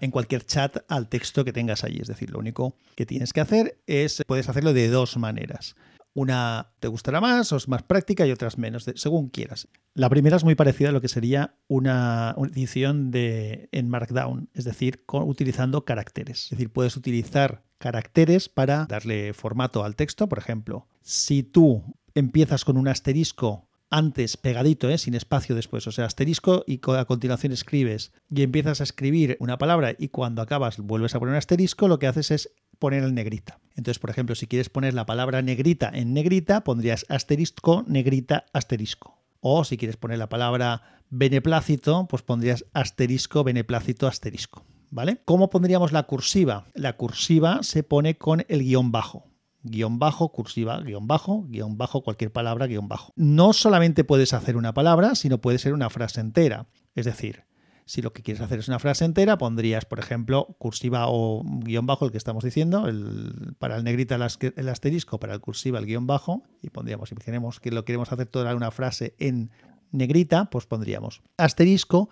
en 0.00 0.10
cualquier 0.10 0.46
chat 0.46 0.78
al 0.88 1.10
texto 1.10 1.44
que 1.44 1.52
tengas 1.52 1.84
allí. 1.84 1.98
Es 2.00 2.08
decir, 2.08 2.30
lo 2.30 2.38
único 2.38 2.74
que 2.96 3.04
tienes 3.04 3.34
que 3.34 3.42
hacer 3.42 3.78
es, 3.86 4.24
puedes 4.26 4.48
hacerlo 4.48 4.72
de 4.72 4.88
dos 4.88 5.18
maneras. 5.18 5.76
Una 6.18 6.72
te 6.80 6.88
gustará 6.88 7.20
más 7.20 7.52
o 7.52 7.56
es 7.56 7.68
más 7.68 7.84
práctica 7.84 8.26
y 8.26 8.32
otras 8.32 8.58
menos, 8.58 8.90
según 8.96 9.28
quieras. 9.28 9.68
La 9.94 10.10
primera 10.10 10.36
es 10.36 10.42
muy 10.42 10.56
parecida 10.56 10.88
a 10.88 10.92
lo 10.92 11.00
que 11.00 11.06
sería 11.06 11.54
una 11.68 12.34
edición 12.50 13.12
de, 13.12 13.68
en 13.70 13.88
Markdown, 13.88 14.50
es 14.52 14.64
decir, 14.64 15.04
utilizando 15.12 15.84
caracteres. 15.84 16.46
Es 16.46 16.50
decir, 16.50 16.72
puedes 16.72 16.96
utilizar 16.96 17.62
caracteres 17.78 18.48
para 18.48 18.86
darle 18.86 19.32
formato 19.32 19.84
al 19.84 19.94
texto. 19.94 20.28
Por 20.28 20.40
ejemplo, 20.40 20.88
si 21.02 21.44
tú 21.44 21.84
empiezas 22.16 22.64
con 22.64 22.78
un 22.78 22.88
asterisco 22.88 23.68
antes 23.88 24.36
pegadito, 24.36 24.90
¿eh? 24.90 24.98
sin 24.98 25.14
espacio 25.14 25.54
después, 25.54 25.86
o 25.86 25.92
sea, 25.92 26.06
asterisco 26.06 26.64
y 26.66 26.80
a 26.96 27.04
continuación 27.04 27.52
escribes 27.52 28.12
y 28.28 28.42
empiezas 28.42 28.80
a 28.80 28.84
escribir 28.84 29.36
una 29.38 29.56
palabra 29.56 29.94
y 29.96 30.08
cuando 30.08 30.42
acabas 30.42 30.78
vuelves 30.78 31.14
a 31.14 31.20
poner 31.20 31.34
un 31.34 31.38
asterisco, 31.38 31.86
lo 31.86 32.00
que 32.00 32.08
haces 32.08 32.32
es 32.32 32.50
poner 32.78 33.02
el 33.04 33.14
negrita. 33.14 33.58
Entonces, 33.76 33.98
por 33.98 34.10
ejemplo, 34.10 34.34
si 34.34 34.46
quieres 34.46 34.68
poner 34.68 34.94
la 34.94 35.06
palabra 35.06 35.40
negrita 35.42 35.90
en 35.92 36.12
negrita, 36.12 36.64
pondrías 36.64 37.06
asterisco, 37.08 37.84
negrita, 37.86 38.46
asterisco. 38.52 39.18
O 39.40 39.64
si 39.64 39.76
quieres 39.76 39.96
poner 39.96 40.18
la 40.18 40.28
palabra 40.28 40.82
beneplácito, 41.10 42.06
pues 42.08 42.22
pondrías 42.22 42.64
asterisco, 42.72 43.44
beneplácito, 43.44 44.06
asterisco. 44.06 44.64
¿Vale? 44.90 45.20
¿Cómo 45.24 45.50
pondríamos 45.50 45.92
la 45.92 46.04
cursiva? 46.04 46.66
La 46.74 46.96
cursiva 46.96 47.62
se 47.62 47.82
pone 47.82 48.16
con 48.16 48.44
el 48.48 48.64
guion 48.64 48.90
bajo. 48.90 49.24
Guión 49.62 49.98
bajo, 49.98 50.30
cursiva, 50.30 50.80
guion 50.80 51.06
bajo, 51.06 51.44
guion 51.48 51.76
bajo, 51.76 52.02
cualquier 52.02 52.32
palabra, 52.32 52.66
guion 52.66 52.88
bajo. 52.88 53.12
No 53.16 53.52
solamente 53.52 54.04
puedes 54.04 54.32
hacer 54.32 54.56
una 54.56 54.72
palabra, 54.72 55.14
sino 55.14 55.38
puede 55.38 55.58
ser 55.58 55.74
una 55.74 55.90
frase 55.90 56.20
entera. 56.20 56.68
Es 56.94 57.04
decir, 57.04 57.44
Si 57.88 58.02
lo 58.02 58.12
que 58.12 58.22
quieres 58.22 58.42
hacer 58.42 58.58
es 58.58 58.68
una 58.68 58.78
frase 58.78 59.06
entera, 59.06 59.38
pondrías, 59.38 59.86
por 59.86 59.98
ejemplo, 59.98 60.54
cursiva 60.58 61.06
o 61.08 61.42
guion 61.42 61.86
bajo, 61.86 62.04
el 62.04 62.10
que 62.10 62.18
estamos 62.18 62.44
diciendo, 62.44 62.86
el, 62.86 63.54
para 63.58 63.78
el 63.78 63.84
negrita 63.84 64.14
el 64.16 64.68
asterisco, 64.68 65.18
para 65.18 65.32
el 65.32 65.40
cursiva 65.40 65.78
el 65.78 65.86
guion 65.86 66.06
bajo, 66.06 66.42
y 66.60 66.68
pondríamos, 66.68 67.08
queremos 67.24 67.60
que 67.60 67.70
lo 67.70 67.86
queremos 67.86 68.12
hacer 68.12 68.26
toda 68.26 68.54
una 68.54 68.70
frase 68.70 69.14
en 69.18 69.50
negrita, 69.90 70.50
pues 70.50 70.66
pondríamos 70.66 71.22
asterisco, 71.38 72.10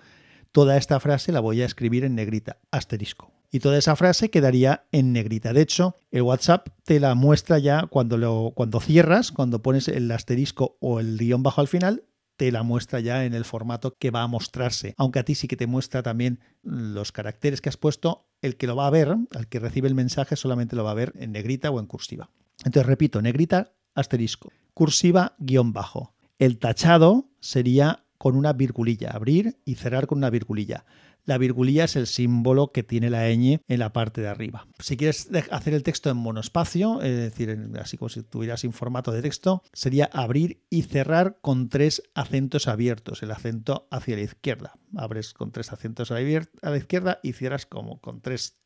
toda 0.50 0.78
esta 0.78 0.98
frase 0.98 1.30
la 1.30 1.40
voy 1.40 1.60
a 1.60 1.66
escribir 1.66 2.06
en 2.06 2.14
negrita, 2.14 2.56
asterisco. 2.70 3.30
Y 3.52 3.60
toda 3.60 3.76
esa 3.76 3.96
frase 3.96 4.30
quedaría 4.30 4.86
en 4.92 5.12
negrita. 5.12 5.52
De 5.52 5.60
hecho, 5.60 5.94
el 6.10 6.22
WhatsApp 6.22 6.68
te 6.84 7.00
la 7.00 7.14
muestra 7.14 7.58
ya 7.58 7.86
cuando, 7.86 8.16
lo, 8.16 8.52
cuando 8.54 8.80
cierras, 8.80 9.30
cuando 9.30 9.60
pones 9.60 9.88
el 9.88 10.10
asterisco 10.10 10.78
o 10.80 11.00
el 11.00 11.18
guion 11.18 11.42
bajo 11.42 11.60
al 11.60 11.68
final, 11.68 12.04
te 12.36 12.52
la 12.52 12.62
muestra 12.62 13.00
ya 13.00 13.24
en 13.24 13.34
el 13.34 13.44
formato 13.44 13.94
que 13.98 14.10
va 14.10 14.22
a 14.22 14.26
mostrarse. 14.26 14.94
Aunque 14.96 15.18
a 15.18 15.24
ti 15.24 15.34
sí 15.34 15.48
que 15.48 15.56
te 15.56 15.66
muestra 15.66 16.02
también 16.02 16.40
los 16.62 17.12
caracteres 17.12 17.60
que 17.60 17.68
has 17.68 17.76
puesto, 17.76 18.28
el 18.42 18.56
que 18.56 18.66
lo 18.66 18.76
va 18.76 18.86
a 18.86 18.90
ver, 18.90 19.16
al 19.34 19.48
que 19.48 19.58
recibe 19.58 19.88
el 19.88 19.94
mensaje, 19.94 20.36
solamente 20.36 20.76
lo 20.76 20.84
va 20.84 20.92
a 20.92 20.94
ver 20.94 21.12
en 21.16 21.32
negrita 21.32 21.70
o 21.70 21.80
en 21.80 21.86
cursiva. 21.86 22.30
Entonces, 22.64 22.86
repito, 22.86 23.22
negrita, 23.22 23.72
asterisco, 23.94 24.52
cursiva, 24.74 25.34
guion 25.38 25.72
bajo. 25.72 26.14
El 26.38 26.58
tachado 26.58 27.30
sería 27.40 28.04
con 28.18 28.36
una 28.36 28.52
virgulilla, 28.52 29.10
abrir 29.10 29.58
y 29.64 29.74
cerrar 29.74 30.06
con 30.06 30.18
una 30.18 30.30
virgulilla. 30.30 30.84
La 31.26 31.38
virgulilla 31.38 31.84
es 31.84 31.96
el 31.96 32.06
símbolo 32.06 32.70
que 32.70 32.84
tiene 32.84 33.10
la 33.10 33.28
ñ 33.28 33.60
en 33.66 33.78
la 33.78 33.92
parte 33.92 34.20
de 34.20 34.28
arriba. 34.28 34.68
Si 34.78 34.96
quieres 34.96 35.28
hacer 35.50 35.74
el 35.74 35.82
texto 35.82 36.08
en 36.08 36.16
monospacio, 36.16 37.02
es 37.02 37.16
decir, 37.16 37.70
así 37.80 37.98
como 37.98 38.08
si 38.08 38.22
tuvieras 38.22 38.60
sin 38.60 38.72
formato 38.72 39.10
de 39.10 39.22
texto, 39.22 39.62
sería 39.72 40.08
abrir 40.12 40.62
y 40.70 40.82
cerrar 40.82 41.38
con 41.42 41.68
tres 41.68 42.02
acentos 42.14 42.68
abiertos, 42.68 43.24
el 43.24 43.32
acento 43.32 43.88
hacia 43.90 44.14
la 44.16 44.22
izquierda. 44.22 44.78
Abres 44.96 45.34
con 45.34 45.50
tres 45.50 45.72
acentos 45.72 46.12
a 46.12 46.14
la 46.14 46.76
izquierda 46.76 47.18
y 47.24 47.32
cierras 47.32 47.66
como 47.66 48.00
con 48.00 48.20
tres 48.20 48.60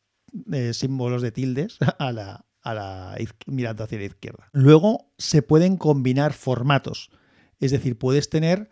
eh, 0.52 0.74
símbolos 0.74 1.22
de 1.22 1.32
tildes 1.32 1.78
a 1.80 2.44
a 2.62 2.74
la 2.74 3.16
mirando 3.46 3.84
hacia 3.84 3.98
la 3.98 4.04
izquierda. 4.04 4.50
Luego 4.52 5.14
se 5.16 5.40
pueden 5.40 5.78
combinar 5.78 6.34
formatos, 6.34 7.10
es 7.58 7.70
decir, 7.70 7.96
puedes 7.98 8.28
tener 8.28 8.68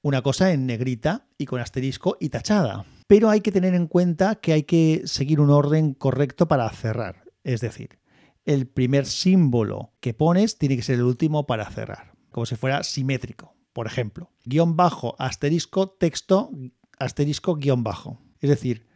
una 0.00 0.22
cosa 0.22 0.52
en 0.52 0.66
negrita 0.66 1.26
y 1.38 1.46
con 1.46 1.60
asterisco 1.60 2.16
y 2.20 2.28
tachada 2.28 2.86
pero 3.12 3.28
hay 3.28 3.42
que 3.42 3.52
tener 3.52 3.74
en 3.74 3.88
cuenta 3.88 4.36
que 4.36 4.54
hay 4.54 4.62
que 4.62 5.02
seguir 5.04 5.38
un 5.38 5.50
orden 5.50 5.92
correcto 5.92 6.48
para 6.48 6.70
cerrar. 6.70 7.24
Es 7.44 7.60
decir, 7.60 7.98
el 8.46 8.66
primer 8.66 9.04
símbolo 9.04 9.92
que 10.00 10.14
pones 10.14 10.56
tiene 10.56 10.76
que 10.76 10.82
ser 10.82 10.94
el 10.94 11.02
último 11.02 11.44
para 11.44 11.68
cerrar, 11.68 12.14
como 12.30 12.46
si 12.46 12.56
fuera 12.56 12.82
simétrico. 12.82 13.54
Por 13.74 13.86
ejemplo, 13.86 14.30
guion 14.46 14.78
bajo, 14.78 15.14
asterisco, 15.18 15.90
texto, 15.90 16.52
asterisco, 16.98 17.56
guion 17.56 17.84
bajo. 17.84 18.18
Es 18.40 18.48
decir, 18.48 18.86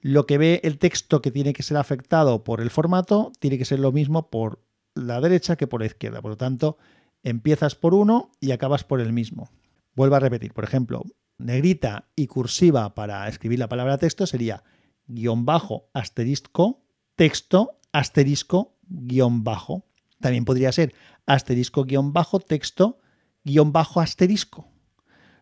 lo 0.00 0.24
que 0.24 0.38
ve 0.38 0.60
el 0.62 0.78
texto 0.78 1.20
que 1.20 1.32
tiene 1.32 1.52
que 1.52 1.64
ser 1.64 1.76
afectado 1.76 2.44
por 2.44 2.60
el 2.60 2.70
formato 2.70 3.32
tiene 3.40 3.58
que 3.58 3.64
ser 3.64 3.80
lo 3.80 3.90
mismo 3.90 4.30
por 4.30 4.64
la 4.94 5.20
derecha 5.20 5.56
que 5.56 5.66
por 5.66 5.80
la 5.80 5.86
izquierda. 5.86 6.22
Por 6.22 6.30
lo 6.30 6.36
tanto, 6.36 6.78
empiezas 7.24 7.74
por 7.74 7.92
uno 7.92 8.30
y 8.38 8.52
acabas 8.52 8.84
por 8.84 9.00
el 9.00 9.12
mismo. 9.12 9.50
Vuelvo 9.96 10.14
a 10.14 10.20
repetir, 10.20 10.52
por 10.52 10.62
ejemplo, 10.62 11.02
negrita 11.44 12.08
y 12.16 12.26
cursiva 12.26 12.94
para 12.94 13.28
escribir 13.28 13.58
la 13.58 13.68
palabra 13.68 13.98
texto 13.98 14.26
sería 14.26 14.64
guion 15.06 15.44
bajo 15.44 15.90
asterisco 15.92 16.84
texto 17.16 17.78
asterisco 17.92 18.76
guion 18.82 19.44
bajo. 19.44 19.86
También 20.20 20.44
podría 20.44 20.72
ser 20.72 20.94
asterisco 21.26 21.84
guion 21.84 22.12
bajo 22.12 22.40
texto 22.40 22.98
guion 23.44 23.72
bajo 23.72 24.00
asterisco. 24.00 24.68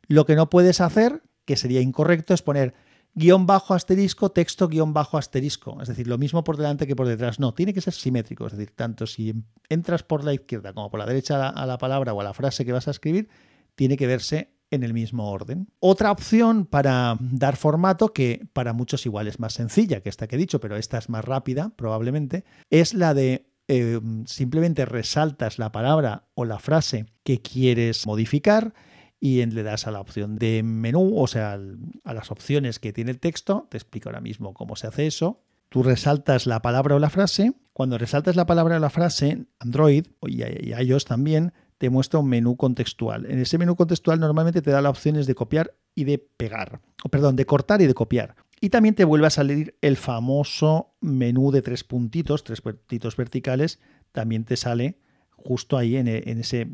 Lo 0.08 0.26
que 0.26 0.34
no 0.34 0.50
puedes 0.50 0.80
hacer, 0.80 1.22
que 1.44 1.56
sería 1.56 1.80
incorrecto, 1.80 2.34
es 2.34 2.42
poner 2.42 2.74
guion 3.14 3.46
bajo 3.46 3.74
asterisco, 3.74 4.32
texto 4.32 4.68
guion 4.68 4.92
bajo 4.92 5.18
asterisco. 5.18 5.80
Es 5.80 5.88
decir, 5.88 6.08
lo 6.08 6.18
mismo 6.18 6.42
por 6.44 6.56
delante 6.56 6.86
que 6.86 6.96
por 6.96 7.06
detrás. 7.06 7.38
No, 7.38 7.54
tiene 7.54 7.72
que 7.72 7.80
ser 7.80 7.94
simétrico. 7.94 8.46
Es 8.46 8.52
decir, 8.52 8.72
tanto 8.74 9.06
si 9.06 9.34
entras 9.68 10.02
por 10.02 10.24
la 10.24 10.34
izquierda 10.34 10.72
como 10.72 10.90
por 10.90 10.98
la 10.98 11.06
derecha 11.06 11.48
a 11.48 11.66
la 11.66 11.78
palabra 11.78 12.12
o 12.12 12.20
a 12.20 12.24
la 12.24 12.34
frase 12.34 12.64
que 12.64 12.72
vas 12.72 12.88
a 12.88 12.90
escribir, 12.90 13.28
tiene 13.76 13.96
que 13.96 14.06
verse 14.06 14.52
en 14.72 14.82
el 14.82 14.94
mismo 14.94 15.30
orden. 15.30 15.68
Otra 15.78 16.10
opción 16.10 16.66
para 16.66 17.16
dar 17.20 17.56
formato, 17.56 18.12
que 18.12 18.46
para 18.52 18.72
muchos 18.72 19.06
igual 19.06 19.28
es 19.28 19.38
más 19.38 19.52
sencilla 19.52 20.00
que 20.00 20.08
esta 20.08 20.26
que 20.26 20.36
he 20.36 20.38
dicho, 20.38 20.60
pero 20.60 20.76
esta 20.76 20.98
es 20.98 21.08
más 21.08 21.24
rápida 21.24 21.72
probablemente, 21.76 22.44
es 22.70 22.94
la 22.94 23.14
de 23.14 23.46
eh, 23.68 24.00
simplemente 24.26 24.84
resaltas 24.86 25.58
la 25.58 25.70
palabra 25.72 26.24
o 26.34 26.44
la 26.44 26.58
frase 26.58 27.06
que 27.22 27.40
quieres 27.40 28.06
modificar 28.06 28.74
y 29.20 29.46
le 29.46 29.62
das 29.62 29.86
a 29.86 29.92
la 29.92 30.00
opción 30.00 30.36
de 30.36 30.64
menú, 30.64 31.16
o 31.16 31.28
sea, 31.28 31.56
a 32.04 32.14
las 32.14 32.30
opciones 32.32 32.80
que 32.80 32.92
tiene 32.92 33.12
el 33.12 33.20
texto. 33.20 33.68
Te 33.70 33.76
explico 33.76 34.08
ahora 34.08 34.20
mismo 34.20 34.52
cómo 34.52 34.74
se 34.74 34.88
hace 34.88 35.06
eso. 35.06 35.44
Tú 35.68 35.84
resaltas 35.84 36.46
la 36.46 36.60
palabra 36.60 36.96
o 36.96 36.98
la 36.98 37.08
frase. 37.08 37.52
Cuando 37.72 37.98
resaltas 37.98 38.34
la 38.34 38.46
palabra 38.46 38.76
o 38.76 38.80
la 38.80 38.90
frase, 38.90 39.46
Android 39.60 40.06
y 40.26 40.42
iOS 40.74 41.04
también 41.04 41.52
te 41.82 41.90
muestra 41.90 42.20
un 42.20 42.28
menú 42.28 42.56
contextual. 42.56 43.26
En 43.28 43.40
ese 43.40 43.58
menú 43.58 43.74
contextual 43.74 44.20
normalmente 44.20 44.62
te 44.62 44.70
da 44.70 44.80
las 44.80 44.90
opciones 44.90 45.26
de 45.26 45.34
copiar 45.34 45.74
y 45.96 46.04
de 46.04 46.16
pegar, 46.18 46.80
o 47.02 47.08
perdón, 47.08 47.34
de 47.34 47.44
cortar 47.44 47.82
y 47.82 47.88
de 47.88 47.94
copiar. 47.94 48.36
Y 48.60 48.70
también 48.70 48.94
te 48.94 49.02
vuelve 49.02 49.26
a 49.26 49.30
salir 49.30 49.74
el 49.80 49.96
famoso 49.96 50.94
menú 51.00 51.50
de 51.50 51.60
tres 51.60 51.82
puntitos, 51.82 52.44
tres 52.44 52.60
puntitos 52.60 53.16
verticales, 53.16 53.80
también 54.12 54.44
te 54.44 54.56
sale 54.56 55.00
justo 55.30 55.76
ahí 55.76 55.96
en, 55.96 56.06
en 56.06 56.38
ese 56.38 56.68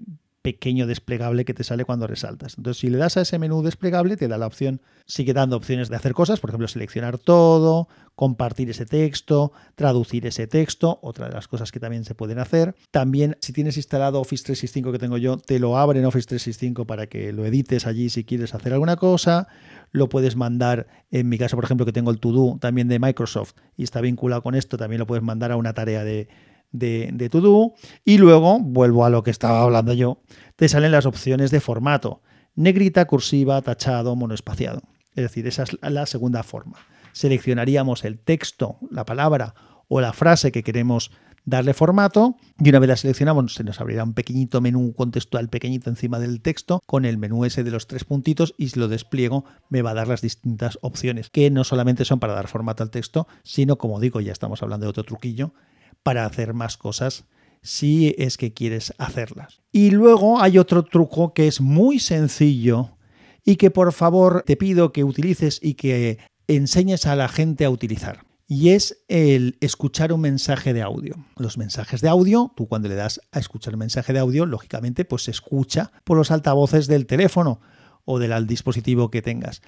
pequeño 0.49 0.87
desplegable 0.87 1.45
que 1.45 1.53
te 1.53 1.63
sale 1.63 1.85
cuando 1.85 2.07
resaltas. 2.07 2.57
Entonces, 2.57 2.81
si 2.81 2.89
le 2.89 2.97
das 2.97 3.19
a 3.19 3.21
ese 3.21 3.39
menú 3.39 3.63
desplegable, 3.63 4.17
te 4.17 4.29
da 4.29 4.39
la 4.39 4.47
opción, 4.47 4.81
sigue 5.05 5.35
dando 5.35 5.59
opciones 5.59 5.91
de 5.91 5.97
hacer 5.97 6.15
cosas, 6.15 6.41
por 6.41 6.49
ejemplo, 6.49 6.67
seleccionar 6.69 7.19
todo, 7.19 7.87
compartir 8.15 8.71
ese 8.71 8.87
texto, 8.87 9.53
traducir 9.75 10.27
ese 10.27 10.47
texto, 10.47 11.01
otra 11.03 11.29
de 11.29 11.35
las 11.35 11.49
cosas 11.49 11.71
que 11.71 11.81
también 11.81 12.07
se 12.07 12.15
pueden 12.15 12.39
hacer. 12.39 12.75
También, 12.91 13.37
si 13.43 13.53
tienes 13.53 13.77
instalado 13.77 14.23
Office 14.23 14.43
365 14.43 14.91
que 14.91 14.99
tengo 14.99 15.19
yo, 15.19 15.37
te 15.37 15.59
lo 15.59 15.77
abre 15.77 16.01
en 16.01 16.07
Office 16.07 16.27
365 16.27 16.87
para 16.87 17.09
que 17.09 17.31
lo 17.35 17.45
edites 17.45 17.87
allí 17.87 18.09
si 18.09 18.25
quieres 18.25 18.55
hacer 18.55 18.73
alguna 18.73 18.97
cosa. 18.97 19.49
Lo 19.91 20.09
puedes 20.09 20.35
mandar, 20.35 20.87
en 21.11 21.29
mi 21.29 21.37
caso, 21.37 21.57
por 21.57 21.65
ejemplo, 21.65 21.85
que 21.85 21.93
tengo 21.93 22.11
el 22.11 22.21
To 22.21 22.57
también 22.59 22.89
de 22.89 22.99
Microsoft 22.99 23.53
y 23.77 23.85
está 23.85 24.01
vinculado 24.01 24.43
con 24.43 24.55
esto, 24.55 24.79
también 24.79 25.01
lo 25.01 25.07
puedes 25.07 25.23
mandar 25.23 25.53
a 25.53 25.57
una 25.57 25.75
tarea 25.75 26.05
de 26.05 26.29
de, 26.73 27.11
de 27.13 27.29
To 27.29 27.75
y 28.05 28.19
luego, 28.19 28.59
vuelvo 28.61 29.05
a 29.05 29.11
lo 29.11 29.23
que 29.23 29.31
estaba 29.31 29.63
hablando 29.63 29.93
yo, 29.93 30.21
te 30.57 30.69
salen 30.69 30.93
las 30.93 31.07
opciones 31.07 31.51
de 31.51 31.61
formato, 31.61 32.23
negrita, 32.55 33.07
cursiva, 33.07 33.63
tachado, 33.63 34.17
monoespaciado. 34.17 34.83
Es 35.15 35.23
decir, 35.23 35.47
esa 35.47 35.65
es 35.65 35.77
la 35.83 36.07
segunda 36.07 36.43
forma. 36.43 36.79
Seleccionaríamos 37.13 38.05
el 38.05 38.19
texto, 38.19 38.77
la 38.91 39.05
palabra 39.05 39.55
o 39.89 40.01
la 40.01 40.13
frase 40.13 40.53
que 40.53 40.63
queremos 40.63 41.11
darle 41.49 41.73
formato 41.73 42.37
y 42.59 42.69
una 42.69 42.79
vez 42.79 42.89
la 42.89 42.97
seleccionamos 42.97 43.55
se 43.55 43.65
nos 43.65 43.81
abrirá 43.81 44.05
un 44.05 44.13
pequeñito 44.13 44.61
menú 44.61 44.93
contextual 44.93 45.49
pequeñito 45.49 45.89
encima 45.89 46.19
del 46.19 46.43
texto 46.43 46.83
con 46.85 47.07
el 47.07 47.17
menú 47.17 47.45
ese 47.47 47.65
de 47.65 47.71
los 47.71 47.87
tres 47.87 48.05
puntitos 48.05 48.55
y 48.59 48.69
si 48.69 48.79
lo 48.79 48.87
despliego 48.87 49.45
me 49.71 49.81
va 49.81 49.93
a 49.93 49.95
dar 49.95 50.09
las 50.09 50.21
distintas 50.21 50.79
opciones 50.83 51.31
que 51.31 51.51
no 51.51 51.65
solamente 51.65 52.05
son 52.05 52.21
para 52.21 52.35
dar 52.35 52.49
formato 52.49 52.83
al 52.83 52.91
texto 52.91 53.27
sino 53.45 53.79
como 53.79 53.99
digo 53.99 54.21
ya 54.21 54.33
estamos 54.33 54.63
hablando 54.63 54.85
de 54.85 54.91
otro 54.91 55.05
truquillo 55.05 55.55
para 56.03 56.25
hacer 56.25 56.55
más 56.55 56.77
cosas 56.77 57.25
si 57.63 58.15
es 58.19 58.37
que 58.37 58.53
quieres 58.53 58.95
hacerlas. 58.99 59.61
Y 59.73 59.91
luego 59.91 60.41
hay 60.41 60.59
otro 60.59 60.85
truco 60.85 61.35
que 61.35 61.49
es 61.49 61.61
muy 61.61 61.99
sencillo 61.99 62.97
y 63.45 63.57
que 63.57 63.71
por 63.71 63.93
favor 63.93 64.43
te 64.47 64.57
pido 64.57 64.93
que 64.93 65.05
utilices 65.05 65.59
y 65.63 65.75
que 65.75 66.19
enseñes 66.47 67.07
a 67.07 67.17
la 67.17 67.29
gente 67.29 67.65
a 67.65 67.71
utilizar. 67.71 68.25
Y 68.47 68.71
es 68.71 69.05
el 69.09 69.59
escuchar 69.61 70.13
un 70.13 70.23
mensaje 70.23 70.73
de 70.73 70.81
audio. 70.81 71.17
Los 71.37 71.59
mensajes 71.59 72.01
de 72.01 72.09
audio, 72.09 72.53
tú 72.57 72.67
cuando 72.67 72.89
le 72.89 72.95
das 72.95 73.21
a 73.31 73.39
escuchar 73.39 73.75
un 73.75 73.81
mensaje 73.81 74.15
de 74.15 74.21
audio, 74.21 74.47
lógicamente 74.47 75.05
pues 75.05 75.25
se 75.25 75.31
escucha 75.31 75.93
por 76.05 76.17
los 76.17 76.31
altavoces 76.31 76.87
del 76.87 77.07
teléfono 77.07 77.61
o 78.07 78.19
del 78.19 78.47
dispositivo 78.47 79.11
que 79.11 79.21
tengas. 79.21 79.61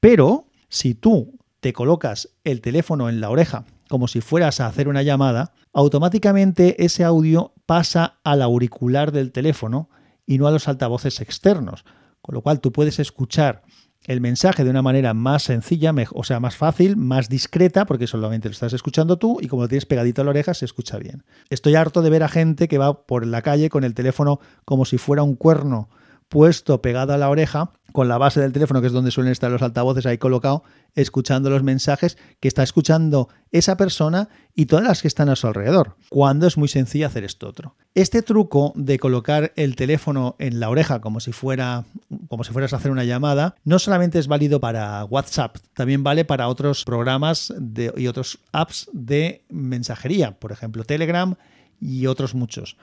Pero 0.00 0.50
si 0.68 0.94
tú 0.94 1.38
te 1.60 1.72
colocas 1.72 2.28
el 2.44 2.60
teléfono 2.60 3.08
en 3.08 3.20
la 3.20 3.30
oreja 3.30 3.64
como 3.88 4.08
si 4.08 4.20
fueras 4.20 4.60
a 4.60 4.66
hacer 4.66 4.88
una 4.88 5.02
llamada, 5.02 5.52
automáticamente 5.72 6.84
ese 6.84 7.04
audio 7.04 7.52
pasa 7.66 8.18
al 8.24 8.42
auricular 8.42 9.12
del 9.12 9.32
teléfono 9.32 9.88
y 10.26 10.38
no 10.38 10.46
a 10.46 10.50
los 10.50 10.68
altavoces 10.68 11.20
externos. 11.20 11.84
Con 12.20 12.34
lo 12.34 12.42
cual 12.42 12.60
tú 12.60 12.72
puedes 12.72 12.98
escuchar 12.98 13.62
el 14.06 14.20
mensaje 14.20 14.64
de 14.64 14.70
una 14.70 14.82
manera 14.82 15.14
más 15.14 15.44
sencilla, 15.44 15.92
o 16.12 16.24
sea, 16.24 16.38
más 16.40 16.56
fácil, 16.56 16.96
más 16.96 17.28
discreta, 17.28 17.86
porque 17.86 18.06
solamente 18.06 18.48
lo 18.48 18.52
estás 18.52 18.72
escuchando 18.72 19.18
tú 19.18 19.38
y 19.40 19.48
como 19.48 19.62
lo 19.62 19.68
tienes 19.68 19.86
pegadito 19.86 20.22
a 20.22 20.24
la 20.24 20.30
oreja 20.30 20.54
se 20.54 20.64
escucha 20.64 20.98
bien. 20.98 21.24
Estoy 21.50 21.74
harto 21.74 22.02
de 22.02 22.10
ver 22.10 22.22
a 22.22 22.28
gente 22.28 22.68
que 22.68 22.78
va 22.78 23.06
por 23.06 23.26
la 23.26 23.42
calle 23.42 23.68
con 23.68 23.84
el 23.84 23.94
teléfono 23.94 24.40
como 24.64 24.84
si 24.84 24.98
fuera 24.98 25.22
un 25.22 25.34
cuerno 25.34 25.88
puesto 26.28 26.82
pegado 26.82 27.12
a 27.12 27.18
la 27.18 27.30
oreja 27.30 27.70
con 27.92 28.08
la 28.08 28.18
base 28.18 28.40
del 28.40 28.52
teléfono, 28.52 28.82
que 28.82 28.88
es 28.88 28.92
donde 28.92 29.10
suelen 29.10 29.32
estar 29.32 29.50
los 29.50 29.62
altavoces 29.62 30.04
ahí 30.04 30.18
colocado, 30.18 30.64
escuchando 30.94 31.48
los 31.48 31.62
mensajes 31.62 32.18
que 32.40 32.48
está 32.48 32.62
escuchando 32.62 33.30
esa 33.52 33.78
persona 33.78 34.28
y 34.54 34.66
todas 34.66 34.84
las 34.84 35.00
que 35.00 35.08
están 35.08 35.30
a 35.30 35.36
su 35.36 35.46
alrededor. 35.46 35.96
Cuando 36.10 36.46
es 36.46 36.58
muy 36.58 36.68
sencillo 36.68 37.06
hacer 37.06 37.24
esto 37.24 37.48
otro. 37.48 37.74
Este 37.94 38.20
truco 38.20 38.74
de 38.76 38.98
colocar 38.98 39.52
el 39.56 39.76
teléfono 39.76 40.36
en 40.38 40.60
la 40.60 40.68
oreja 40.68 41.00
como 41.00 41.20
si 41.20 41.32
fuera 41.32 41.84
como 42.28 42.44
si 42.44 42.52
fueras 42.52 42.74
a 42.74 42.76
hacer 42.76 42.90
una 42.90 43.04
llamada, 43.04 43.54
no 43.64 43.78
solamente 43.78 44.18
es 44.18 44.28
válido 44.28 44.60
para 44.60 45.04
WhatsApp, 45.04 45.56
también 45.72 46.02
vale 46.02 46.24
para 46.26 46.48
otros 46.48 46.84
programas 46.84 47.52
y 47.96 48.06
otros 48.08 48.40
apps 48.52 48.90
de 48.92 49.44
mensajería, 49.48 50.38
por 50.38 50.52
ejemplo 50.52 50.84
Telegram 50.84 51.34
y 51.80 52.06
otros 52.06 52.34
muchos. 52.34 52.76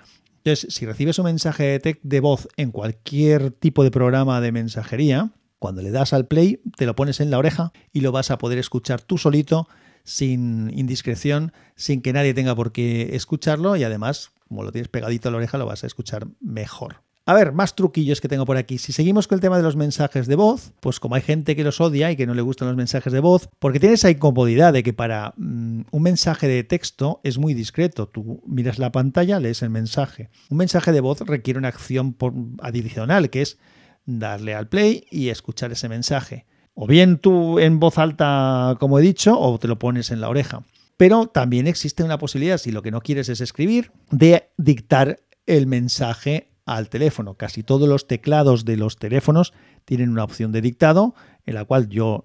Entonces, 0.43 0.73
si 0.73 0.85
recibes 0.85 1.17
un 1.19 1.25
mensaje 1.25 1.79
de, 1.79 1.99
de 2.01 2.19
voz 2.19 2.49
en 2.57 2.71
cualquier 2.71 3.51
tipo 3.51 3.83
de 3.85 3.91
programa 3.91 4.41
de 4.41 4.51
mensajería, 4.51 5.31
cuando 5.57 5.81
le 5.81 5.91
das 5.91 6.11
al 6.11 6.27
play, 6.27 6.59
te 6.75 6.85
lo 6.85 6.97
pones 6.97 7.21
en 7.21 7.31
la 7.31 7.37
oreja 7.37 7.71
y 7.93 8.01
lo 8.01 8.11
vas 8.11 8.29
a 8.29 8.37
poder 8.37 8.57
escuchar 8.57 9.01
tú 9.01 9.17
solito, 9.17 9.69
sin 10.03 10.69
indiscreción, 10.77 11.53
sin 11.77 12.01
que 12.01 12.11
nadie 12.11 12.33
tenga 12.33 12.55
por 12.55 12.73
qué 12.73 13.15
escucharlo 13.15 13.77
y 13.77 13.85
además, 13.85 14.31
como 14.49 14.63
lo 14.63 14.73
tienes 14.73 14.89
pegadito 14.89 15.29
a 15.29 15.31
la 15.31 15.37
oreja, 15.37 15.57
lo 15.57 15.65
vas 15.65 15.85
a 15.85 15.87
escuchar 15.87 16.27
mejor. 16.41 17.02
A 17.25 17.33
ver, 17.33 17.53
más 17.53 17.73
truquillos 17.73 18.19
que 18.19 18.27
tengo 18.27 18.45
por 18.45 18.57
aquí. 18.57 18.77
Si 18.77 18.91
seguimos 18.91 19.29
con 19.29 19.37
el 19.37 19.41
tema 19.41 19.55
de 19.55 19.63
los 19.63 19.77
mensajes 19.77 20.27
de 20.27 20.35
voz, 20.35 20.73
pues 20.81 20.99
como 20.99 21.15
hay 21.15 21.21
gente 21.21 21.55
que 21.55 21.63
los 21.63 21.79
odia 21.79 22.11
y 22.11 22.17
que 22.17 22.27
no 22.27 22.33
le 22.33 22.41
gustan 22.41 22.67
los 22.67 22.75
mensajes 22.75 23.13
de 23.13 23.21
voz, 23.21 23.47
porque 23.59 23.79
tienes 23.79 24.01
esa 24.01 24.11
incomodidad 24.11 24.73
de 24.73 24.83
que 24.83 24.91
para 24.91 25.33
mm, 25.37 25.83
un 25.89 26.03
mensaje 26.03 26.49
de 26.49 26.65
texto 26.65 27.21
es 27.23 27.37
muy 27.37 27.53
discreto. 27.53 28.09
Tú 28.09 28.43
miras 28.45 28.77
la 28.77 28.91
pantalla, 28.91 29.39
lees 29.39 29.61
el 29.61 29.69
mensaje. 29.69 30.29
Un 30.49 30.57
mensaje 30.57 30.91
de 30.91 30.99
voz 30.99 31.21
requiere 31.21 31.59
una 31.59 31.69
acción 31.69 32.17
adicional, 32.61 33.29
que 33.29 33.41
es 33.41 33.57
darle 34.05 34.53
al 34.53 34.67
play 34.67 35.05
y 35.09 35.29
escuchar 35.29 35.71
ese 35.71 35.87
mensaje. 35.87 36.45
O 36.73 36.87
bien 36.87 37.19
tú 37.19 37.57
en 37.57 37.79
voz 37.79 37.99
alta, 37.99 38.75
como 38.81 38.99
he 38.99 39.01
dicho, 39.01 39.39
o 39.39 39.57
te 39.59 39.69
lo 39.69 39.79
pones 39.79 40.11
en 40.11 40.19
la 40.19 40.27
oreja. 40.27 40.65
Pero 40.97 41.27
también 41.27 41.67
existe 41.67 42.03
una 42.03 42.17
posibilidad, 42.17 42.57
si 42.57 42.73
lo 42.73 42.81
que 42.81 42.91
no 42.91 42.99
quieres 42.99 43.29
es 43.29 43.39
escribir, 43.39 43.91
de 44.11 44.49
dictar 44.57 45.21
el 45.45 45.67
mensaje 45.67 46.52
al 46.65 46.89
teléfono. 46.89 47.35
Casi 47.35 47.63
todos 47.63 47.87
los 47.87 48.07
teclados 48.07 48.65
de 48.65 48.77
los 48.77 48.97
teléfonos 48.97 49.53
tienen 49.85 50.09
una 50.09 50.23
opción 50.23 50.51
de 50.51 50.61
dictado 50.61 51.13
en 51.45 51.55
la 51.55 51.65
cual 51.65 51.89
yo 51.89 52.23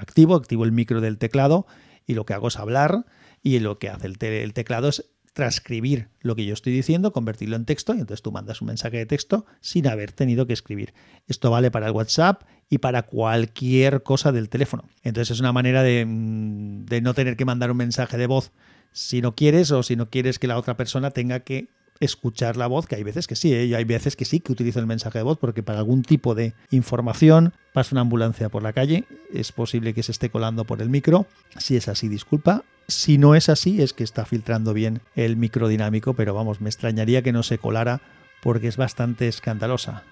activo, 0.00 0.36
activo 0.36 0.64
el 0.64 0.72
micro 0.72 1.00
del 1.00 1.18
teclado 1.18 1.66
y 2.06 2.14
lo 2.14 2.24
que 2.24 2.34
hago 2.34 2.48
es 2.48 2.58
hablar 2.58 3.06
y 3.42 3.58
lo 3.58 3.78
que 3.78 3.88
hace 3.88 4.06
el, 4.06 4.52
teclado 4.54 4.88
es 4.88 5.10
transcribir 5.32 6.10
lo 6.20 6.36
que 6.36 6.44
yo 6.44 6.52
estoy 6.52 6.72
diciendo, 6.72 7.12
convertirlo 7.12 7.56
en 7.56 7.64
texto 7.64 7.94
y 7.94 8.00
entonces 8.00 8.22
tú 8.22 8.30
mandas 8.32 8.60
un 8.60 8.68
mensaje 8.68 8.98
de 8.98 9.06
texto 9.06 9.46
sin 9.60 9.86
haber 9.88 10.12
tenido 10.12 10.46
que 10.46 10.52
escribir. 10.52 10.94
Esto 11.26 11.50
vale 11.50 11.70
para 11.70 11.86
el 11.86 11.92
WhatsApp 11.92 12.42
y 12.68 12.78
para 12.78 13.04
cualquier 13.04 14.02
cosa 14.02 14.30
del 14.30 14.48
teléfono. 14.48 14.84
Entonces 15.02 15.32
es 15.32 15.40
una 15.40 15.52
manera 15.52 15.82
de, 15.82 16.04
mm, 16.06 16.84
de 16.84 17.00
no 17.00 17.14
tener 17.14 17.36
que 17.36 17.44
mandar 17.44 17.70
un 17.70 17.78
mensaje 17.78 18.16
de 18.16 18.26
voz 18.26 18.52
si 18.92 19.22
no 19.22 19.34
quieres 19.34 19.70
o 19.70 19.82
si 19.82 19.96
no 19.96 20.10
quieres 20.10 20.38
que 20.38 20.46
la 20.46 20.58
otra 20.58 20.76
persona 20.76 21.10
tenga 21.10 21.40
que 21.40 21.68
escuchar 22.00 22.56
la 22.56 22.66
voz, 22.66 22.86
que 22.86 22.96
hay 22.96 23.02
veces 23.02 23.26
que 23.26 23.36
sí, 23.36 23.52
¿eh? 23.54 23.74
hay 23.76 23.84
veces 23.84 24.16
que 24.16 24.24
sí 24.24 24.40
que 24.40 24.52
utilizo 24.52 24.80
el 24.80 24.86
mensaje 24.86 25.18
de 25.18 25.24
voz 25.24 25.38
porque 25.38 25.62
para 25.62 25.78
algún 25.78 26.02
tipo 26.02 26.34
de 26.34 26.54
información 26.70 27.54
pasa 27.72 27.94
una 27.94 28.00
ambulancia 28.00 28.48
por 28.48 28.62
la 28.62 28.72
calle, 28.72 29.04
es 29.32 29.52
posible 29.52 29.94
que 29.94 30.02
se 30.02 30.12
esté 30.12 30.30
colando 30.30 30.64
por 30.64 30.82
el 30.82 30.88
micro. 30.90 31.26
Si 31.58 31.76
es 31.76 31.88
así, 31.88 32.08
disculpa. 32.08 32.64
Si 32.88 33.18
no 33.18 33.34
es 33.34 33.48
así, 33.48 33.80
es 33.80 33.92
que 33.92 34.04
está 34.04 34.24
filtrando 34.24 34.74
bien 34.74 35.00
el 35.14 35.36
micro 35.36 35.68
dinámico, 35.68 36.14
pero 36.14 36.34
vamos, 36.34 36.60
me 36.60 36.68
extrañaría 36.68 37.22
que 37.22 37.32
no 37.32 37.42
se 37.42 37.58
colara 37.58 38.00
porque 38.42 38.68
es 38.68 38.76
bastante 38.76 39.28
escandalosa. 39.28 40.02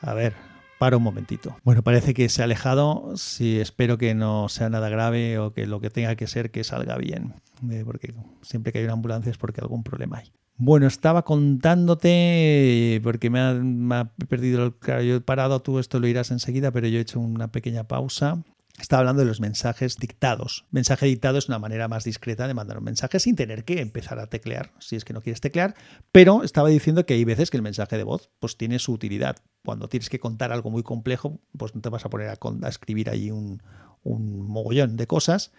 A 0.00 0.14
ver, 0.14 0.34
para 0.80 0.96
un 0.96 1.02
momentito. 1.02 1.56
Bueno, 1.62 1.82
parece 1.82 2.14
que 2.14 2.28
se 2.30 2.40
ha 2.40 2.46
alejado. 2.46 3.12
Sí, 3.14 3.60
espero 3.60 3.98
que 3.98 4.14
no 4.14 4.48
sea 4.48 4.70
nada 4.70 4.88
grave 4.88 5.38
o 5.38 5.52
que 5.52 5.66
lo 5.66 5.78
que 5.80 5.90
tenga 5.90 6.16
que 6.16 6.26
ser 6.26 6.50
que 6.50 6.64
salga 6.64 6.96
bien. 6.96 7.34
Eh, 7.70 7.82
porque 7.84 8.14
siempre 8.40 8.72
que 8.72 8.78
hay 8.78 8.84
una 8.84 8.94
ambulancia 8.94 9.30
es 9.30 9.36
porque 9.36 9.60
algún 9.60 9.82
problema 9.82 10.18
hay. 10.18 10.32
Bueno, 10.62 10.86
estaba 10.86 11.24
contándote, 11.24 13.00
porque 13.02 13.30
me 13.30 13.94
ha, 13.94 14.12
perdido 14.28 14.62
el... 14.62 14.74
Claro, 14.74 15.00
yo 15.00 15.16
he 15.16 15.20
parado, 15.22 15.62
tú 15.62 15.78
esto 15.78 15.98
lo 15.98 16.06
irás 16.06 16.30
enseguida, 16.30 16.70
pero 16.70 16.86
yo 16.86 16.98
he 16.98 17.00
hecho 17.00 17.18
una 17.18 17.50
pequeña 17.50 17.84
pausa. 17.84 18.42
Estaba 18.78 19.00
hablando 19.00 19.20
de 19.20 19.26
los 19.26 19.40
mensajes 19.40 19.96
dictados. 19.96 20.66
Mensaje 20.70 21.06
dictado 21.06 21.38
es 21.38 21.48
una 21.48 21.58
manera 21.58 21.88
más 21.88 22.04
discreta 22.04 22.46
de 22.46 22.52
mandar 22.52 22.76
un 22.76 22.84
mensaje 22.84 23.18
sin 23.20 23.36
tener 23.36 23.64
que 23.64 23.80
empezar 23.80 24.18
a 24.18 24.26
teclear, 24.26 24.72
si 24.80 24.96
es 24.96 25.06
que 25.06 25.14
no 25.14 25.22
quieres 25.22 25.40
teclear. 25.40 25.74
Pero 26.12 26.42
estaba 26.42 26.68
diciendo 26.68 27.06
que 27.06 27.14
hay 27.14 27.24
veces 27.24 27.48
que 27.48 27.56
el 27.56 27.62
mensaje 27.62 27.96
de 27.96 28.04
voz 28.04 28.28
pues, 28.38 28.58
tiene 28.58 28.78
su 28.80 28.92
utilidad. 28.92 29.38
Cuando 29.64 29.88
tienes 29.88 30.10
que 30.10 30.20
contar 30.20 30.52
algo 30.52 30.68
muy 30.68 30.82
complejo, 30.82 31.40
pues 31.56 31.74
no 31.74 31.80
te 31.80 31.88
vas 31.88 32.04
a 32.04 32.10
poner 32.10 32.28
a, 32.28 32.68
escribir 32.68 33.08
ahí 33.08 33.30
un, 33.30 33.62
un 34.02 34.46
mogollón 34.46 34.98
de 34.98 35.06
cosas 35.06 35.52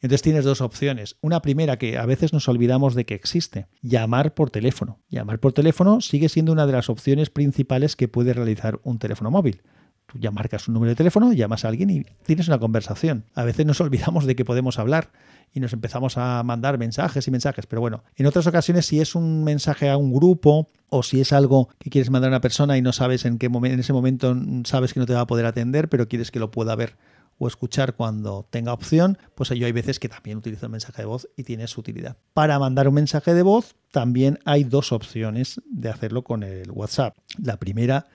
entonces 0.00 0.22
tienes 0.22 0.44
dos 0.44 0.60
opciones. 0.60 1.16
Una 1.20 1.40
primera 1.40 1.78
que 1.78 1.98
a 1.98 2.06
veces 2.06 2.32
nos 2.32 2.48
olvidamos 2.48 2.94
de 2.94 3.06
que 3.06 3.14
existe, 3.14 3.66
llamar 3.80 4.34
por 4.34 4.50
teléfono. 4.50 5.00
Llamar 5.08 5.40
por 5.40 5.52
teléfono 5.52 6.00
sigue 6.00 6.28
siendo 6.28 6.52
una 6.52 6.66
de 6.66 6.72
las 6.72 6.90
opciones 6.90 7.30
principales 7.30 7.96
que 7.96 8.08
puede 8.08 8.34
realizar 8.34 8.78
un 8.82 8.98
teléfono 8.98 9.30
móvil. 9.30 9.62
Tú 10.06 10.18
ya 10.20 10.30
marcas 10.30 10.68
un 10.68 10.74
número 10.74 10.90
de 10.90 10.96
teléfono, 10.96 11.32
llamas 11.32 11.64
a 11.64 11.68
alguien 11.68 11.90
y 11.90 12.04
tienes 12.24 12.46
una 12.46 12.60
conversación. 12.60 13.24
A 13.34 13.42
veces 13.42 13.66
nos 13.66 13.80
olvidamos 13.80 14.24
de 14.26 14.36
que 14.36 14.44
podemos 14.44 14.78
hablar 14.78 15.10
y 15.52 15.58
nos 15.58 15.72
empezamos 15.72 16.16
a 16.16 16.42
mandar 16.44 16.78
mensajes 16.78 17.26
y 17.26 17.30
mensajes. 17.30 17.66
Pero 17.66 17.80
bueno, 17.80 18.04
en 18.14 18.26
otras 18.26 18.46
ocasiones 18.46 18.86
si 18.86 19.00
es 19.00 19.14
un 19.14 19.42
mensaje 19.42 19.88
a 19.88 19.96
un 19.96 20.12
grupo 20.12 20.68
o 20.88 21.02
si 21.02 21.20
es 21.20 21.32
algo 21.32 21.70
que 21.78 21.90
quieres 21.90 22.10
mandar 22.10 22.28
a 22.28 22.34
una 22.34 22.40
persona 22.40 22.76
y 22.76 22.82
no 22.82 22.92
sabes 22.92 23.24
en 23.24 23.38
qué 23.38 23.48
momento, 23.48 23.74
en 23.74 23.80
ese 23.80 23.92
momento 23.92 24.36
sabes 24.64 24.94
que 24.94 25.00
no 25.00 25.06
te 25.06 25.14
va 25.14 25.22
a 25.22 25.26
poder 25.26 25.46
atender, 25.46 25.88
pero 25.88 26.06
quieres 26.06 26.30
que 26.30 26.38
lo 26.38 26.52
pueda 26.52 26.76
ver 26.76 26.96
o 27.38 27.48
escuchar 27.48 27.96
cuando 27.96 28.46
tenga 28.50 28.72
opción, 28.72 29.18
pues 29.34 29.50
yo 29.50 29.66
hay 29.66 29.72
veces 29.72 29.98
que 29.98 30.08
también 30.08 30.38
utilizo 30.38 30.66
el 30.66 30.72
mensaje 30.72 31.02
de 31.02 31.06
voz 31.06 31.28
y 31.36 31.44
tiene 31.44 31.66
su 31.66 31.80
utilidad. 31.80 32.16
Para 32.32 32.58
mandar 32.58 32.88
un 32.88 32.94
mensaje 32.94 33.34
de 33.34 33.42
voz 33.42 33.76
también 33.90 34.38
hay 34.44 34.64
dos 34.64 34.92
opciones 34.92 35.60
de 35.70 35.88
hacerlo 35.88 36.24
con 36.24 36.42
el 36.42 36.70
WhatsApp. 36.70 37.16
La 37.42 37.58
primera 37.58 38.06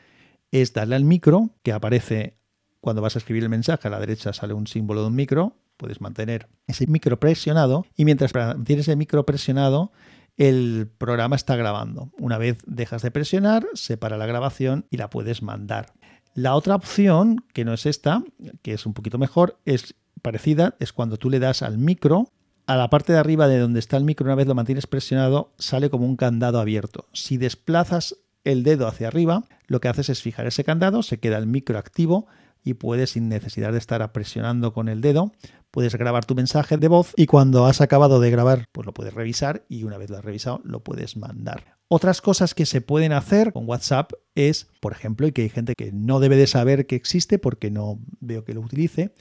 es 0.51 0.73
darle 0.73 0.95
al 0.95 1.05
micro, 1.05 1.49
que 1.63 1.71
aparece 1.71 2.38
cuando 2.79 3.01
vas 3.01 3.15
a 3.15 3.19
escribir 3.19 3.43
el 3.43 3.49
mensaje, 3.49 3.88
a 3.88 3.91
la 3.91 3.99
derecha 3.99 4.34
sale 4.34 4.53
un 4.53 4.67
símbolo 4.67 5.01
de 5.01 5.07
un 5.07 5.15
micro, 5.15 5.55
puedes 5.77 6.01
mantener 6.01 6.47
ese 6.67 6.88
micro 6.88 7.19
presionado 7.19 7.86
y 7.95 8.05
mientras 8.05 8.34
tienes 8.65 8.88
el 8.88 8.97
micro 8.97 9.25
presionado, 9.25 9.91
el 10.38 10.89
programa 10.97 11.36
está 11.36 11.55
grabando. 11.55 12.12
Una 12.17 12.38
vez 12.38 12.57
dejas 12.65 13.01
de 13.01 13.12
presionar, 13.12 13.67
separa 13.73 14.17
la 14.17 14.25
grabación 14.25 14.86
y 14.89 14.97
la 14.97 15.10
puedes 15.10 15.41
mandar. 15.41 15.93
La 16.34 16.56
otra 16.56 16.76
opción, 16.76 17.44
que 17.54 17.65
no 17.65 17.74
es 17.74 17.86
esta, 17.86 18.24
que 18.62 18.74
es 18.74 18.86
un 18.86 18.94
poquito 18.94 19.17
mejor, 19.17 19.58
es 19.65 19.96
parecida, 20.22 20.76
es 20.80 20.94
cuando 20.94 21.17
tú 21.17 21.30
le 21.30 21.39
das 21.39 21.62
al 21.62 21.78
micro, 21.78 22.30
a 22.67 22.76
la 22.78 22.89
parte 22.89 23.12
de 23.12 23.20
arriba 23.20 23.48
de 23.48 23.60
donde 23.60 23.80
está 23.80 23.98
el 23.98 24.06
micro, 24.06 24.26
una 24.26 24.36
vez 24.36 24.48
lo 24.48 24.56
mantienes 24.56 24.88
presionado, 24.88 25.52
sale 25.58 25.89
como 25.89 26.06
un 26.06 26.15
candado 26.15 26.60
abierto. 26.60 27.08
Si 27.12 27.38
desplazas 27.38 28.15
el 28.44 28.63
dedo 28.63 28.88
hacia 28.88 29.08
arriba, 29.08 29.44
lo 29.67 29.82
que 29.82 29.89
haces 29.89 30.10
es 30.10 30.22
fijar 30.22 30.48
ese 30.48 30.63
candado, 30.63 31.04
se 31.04 31.20
queda 31.20 31.38
el 31.38 31.48
micro 31.48 31.78
activo 31.78 32.28
y 32.63 32.76
puedes, 32.76 33.12
sin 33.12 33.30
necesidad 33.30 33.71
de 33.71 33.78
estar 33.78 34.12
presionando 34.12 34.74
con 34.74 34.89
el 34.89 35.02
dedo, 35.02 35.32
puedes 35.71 35.95
grabar 35.95 36.26
tu 36.26 36.36
mensaje 36.36 36.78
de 36.78 36.88
voz 36.88 37.13
y 37.15 37.26
cuando 37.26 37.65
has 37.65 37.82
acabado 37.82 38.19
de 38.19 38.32
grabar, 38.32 38.67
pues 38.71 38.86
lo 38.86 38.93
puedes 38.93 39.13
revisar 39.13 39.65
y 39.69 39.84
una 39.84 39.97
vez 39.97 40.10
lo 40.10 40.17
has 40.17 40.26
revisado, 40.26 40.62
lo 40.63 40.84
puedes 40.84 41.17
mandar. 41.17 41.78
Otras 41.88 42.21
cosas 42.21 42.54
que 42.54 42.65
se 42.65 42.82
pueden 42.82 43.12
hacer 43.12 43.52
con 43.52 43.67
WhatsApp 43.67 44.13
es, 44.36 44.67
por 44.80 44.93
ejemplo, 44.93 45.28
y 45.28 45.32
que 45.32 45.41
hay 45.41 45.50
gente 45.50 45.74
que 45.76 45.91
no 45.91 46.19
debe 46.19 46.38
de 46.38 46.47
saber 46.47 46.88
que 46.88 46.95
existe 46.95 47.39
porque 47.39 47.69
no 47.69 48.00
veo 48.19 48.45
que 48.45 48.54
lo 48.54 48.62
utilice, 48.62 49.13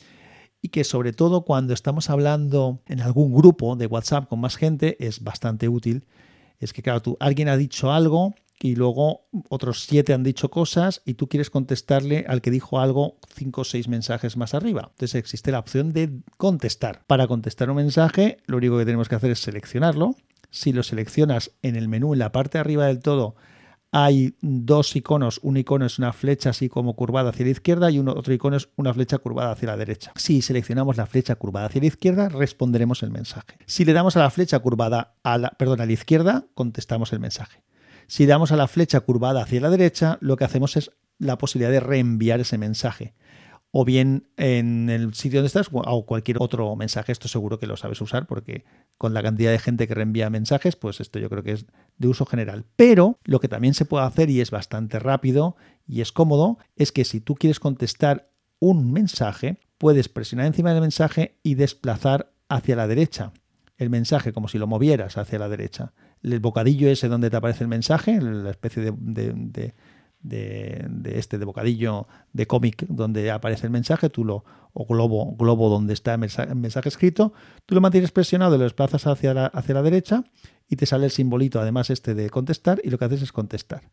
y 0.62 0.68
que 0.68 0.84
sobre 0.84 1.12
todo 1.12 1.44
cuando 1.44 1.72
estamos 1.72 2.10
hablando 2.10 2.82
en 2.86 3.00
algún 3.00 3.34
grupo 3.34 3.76
de 3.76 3.86
WhatsApp 3.86 4.28
con 4.28 4.40
más 4.40 4.56
gente 4.56 4.96
es 5.04 5.22
bastante 5.24 5.68
útil. 5.68 6.04
Es 6.58 6.72
que, 6.72 6.82
claro, 6.82 7.00
tú, 7.00 7.16
alguien 7.20 7.48
ha 7.48 7.56
dicho 7.56 7.90
algo 7.92 8.34
y 8.60 8.76
luego 8.76 9.28
otros 9.48 9.84
siete 9.84 10.12
han 10.12 10.22
dicho 10.22 10.50
cosas 10.50 11.02
y 11.04 11.14
tú 11.14 11.28
quieres 11.28 11.50
contestarle 11.50 12.26
al 12.28 12.42
que 12.42 12.50
dijo 12.50 12.78
algo 12.78 13.18
cinco 13.34 13.62
o 13.62 13.64
seis 13.64 13.88
mensajes 13.88 14.36
más 14.36 14.54
arriba. 14.54 14.90
Entonces 14.90 15.14
existe 15.16 15.50
la 15.50 15.58
opción 15.58 15.92
de 15.92 16.20
contestar. 16.36 17.02
Para 17.06 17.26
contestar 17.26 17.70
un 17.70 17.76
mensaje, 17.76 18.38
lo 18.46 18.58
único 18.58 18.78
que 18.78 18.84
tenemos 18.84 19.08
que 19.08 19.14
hacer 19.14 19.30
es 19.30 19.40
seleccionarlo 19.40 20.14
si 20.50 20.72
lo 20.72 20.82
seleccionas 20.82 21.52
en 21.62 21.76
el 21.76 21.88
menú, 21.88 22.12
en 22.12 22.18
la 22.18 22.32
parte 22.32 22.58
de 22.58 22.60
arriba 22.60 22.86
del 22.86 23.00
todo, 23.00 23.36
hay 23.92 24.36
dos 24.40 24.94
iconos. 24.94 25.40
Un 25.42 25.56
icono 25.56 25.86
es 25.86 25.98
una 25.98 26.12
flecha 26.12 26.50
así 26.50 26.68
como 26.68 26.94
curvada 26.94 27.30
hacia 27.30 27.44
la 27.44 27.52
izquierda 27.52 27.90
y 27.90 27.98
otro 27.98 28.32
icono 28.32 28.56
es 28.56 28.68
una 28.76 28.94
flecha 28.94 29.18
curvada 29.18 29.52
hacia 29.52 29.68
la 29.68 29.76
derecha. 29.76 30.12
Si 30.16 30.42
seleccionamos 30.42 30.96
la 30.96 31.06
flecha 31.06 31.34
curvada 31.36 31.66
hacia 31.66 31.80
la 31.80 31.88
izquierda, 31.88 32.28
responderemos 32.28 33.02
el 33.02 33.10
mensaje. 33.10 33.58
Si 33.66 33.84
le 33.84 33.92
damos 33.92 34.16
a 34.16 34.20
la 34.20 34.30
flecha 34.30 34.58
curvada 34.60 35.14
a 35.22 35.38
la, 35.38 35.50
perdón, 35.50 35.80
a 35.80 35.86
la 35.86 35.92
izquierda, 35.92 36.46
contestamos 36.54 37.12
el 37.12 37.20
mensaje. 37.20 37.62
Si 38.10 38.26
damos 38.26 38.50
a 38.50 38.56
la 38.56 38.66
flecha 38.66 38.98
curvada 38.98 39.42
hacia 39.42 39.60
la 39.60 39.70
derecha, 39.70 40.18
lo 40.20 40.36
que 40.36 40.42
hacemos 40.42 40.76
es 40.76 40.90
la 41.18 41.38
posibilidad 41.38 41.70
de 41.70 41.78
reenviar 41.78 42.40
ese 42.40 42.58
mensaje. 42.58 43.14
o 43.70 43.84
bien 43.84 44.26
en 44.36 44.90
el 44.90 45.14
sitio 45.14 45.38
donde 45.38 45.46
estás 45.46 45.68
o 45.72 46.06
cualquier 46.06 46.38
otro 46.40 46.74
mensaje. 46.74 47.12
Esto 47.12 47.28
seguro 47.28 47.60
que 47.60 47.68
lo 47.68 47.76
sabes 47.76 48.00
usar 48.00 48.26
porque 48.26 48.64
con 48.98 49.14
la 49.14 49.22
cantidad 49.22 49.52
de 49.52 49.60
gente 49.60 49.86
que 49.86 49.94
reenvía 49.94 50.28
mensajes, 50.28 50.74
pues 50.74 50.98
esto 50.98 51.20
yo 51.20 51.30
creo 51.30 51.44
que 51.44 51.52
es 51.52 51.66
de 51.98 52.08
uso 52.08 52.26
general. 52.26 52.64
Pero 52.74 53.16
lo 53.22 53.38
que 53.38 53.46
también 53.46 53.74
se 53.74 53.84
puede 53.84 54.06
hacer 54.06 54.28
y 54.28 54.40
es 54.40 54.50
bastante 54.50 54.98
rápido 54.98 55.54
y 55.86 56.00
es 56.00 56.10
cómodo 56.10 56.58
es 56.74 56.90
que 56.90 57.04
si 57.04 57.20
tú 57.20 57.36
quieres 57.36 57.60
contestar 57.60 58.32
un 58.58 58.90
mensaje, 58.90 59.60
puedes 59.78 60.08
presionar 60.08 60.46
encima 60.46 60.72
del 60.72 60.80
mensaje 60.80 61.38
y 61.44 61.54
desplazar 61.54 62.32
hacia 62.48 62.74
la 62.74 62.88
derecha 62.88 63.32
el 63.80 63.88
mensaje 63.88 64.34
como 64.34 64.46
si 64.46 64.58
lo 64.58 64.66
movieras 64.66 65.16
hacia 65.16 65.38
la 65.38 65.48
derecha. 65.48 65.94
El 66.22 66.40
bocadillo 66.40 66.88
ese 66.88 67.08
donde 67.08 67.30
te 67.30 67.36
aparece 67.36 67.64
el 67.64 67.68
mensaje, 67.68 68.20
la 68.20 68.50
especie 68.50 68.82
de, 68.82 69.74
este 71.04 71.38
de 71.38 71.44
bocadillo 71.44 72.06
de 72.32 72.46
cómic 72.46 72.84
donde 72.88 73.30
aparece 73.30 73.66
el 73.66 73.72
mensaje, 73.72 74.10
tú 74.10 74.24
lo, 74.24 74.44
o 74.72 74.86
globo, 74.86 75.34
globo 75.36 75.68
donde 75.68 75.94
está 75.94 76.14
el 76.14 76.20
mensaje, 76.20 76.88
escrito, 76.88 77.32
tú 77.66 77.74
lo 77.74 77.80
mantienes 77.80 78.12
presionado, 78.12 78.58
lo 78.58 78.64
desplazas 78.64 79.06
hacia 79.06 79.34
la, 79.34 79.46
hacia 79.46 79.74
la 79.74 79.82
derecha 79.82 80.24
y 80.68 80.76
te 80.76 80.86
sale 80.86 81.06
el 81.06 81.10
simbolito 81.10 81.60
además 81.60 81.90
este 81.90 82.14
de 82.14 82.28
contestar 82.30 82.80
y 82.84 82.90
lo 82.90 82.98
que 82.98 83.06
haces 83.06 83.22
es 83.22 83.32
contestar. 83.32 83.90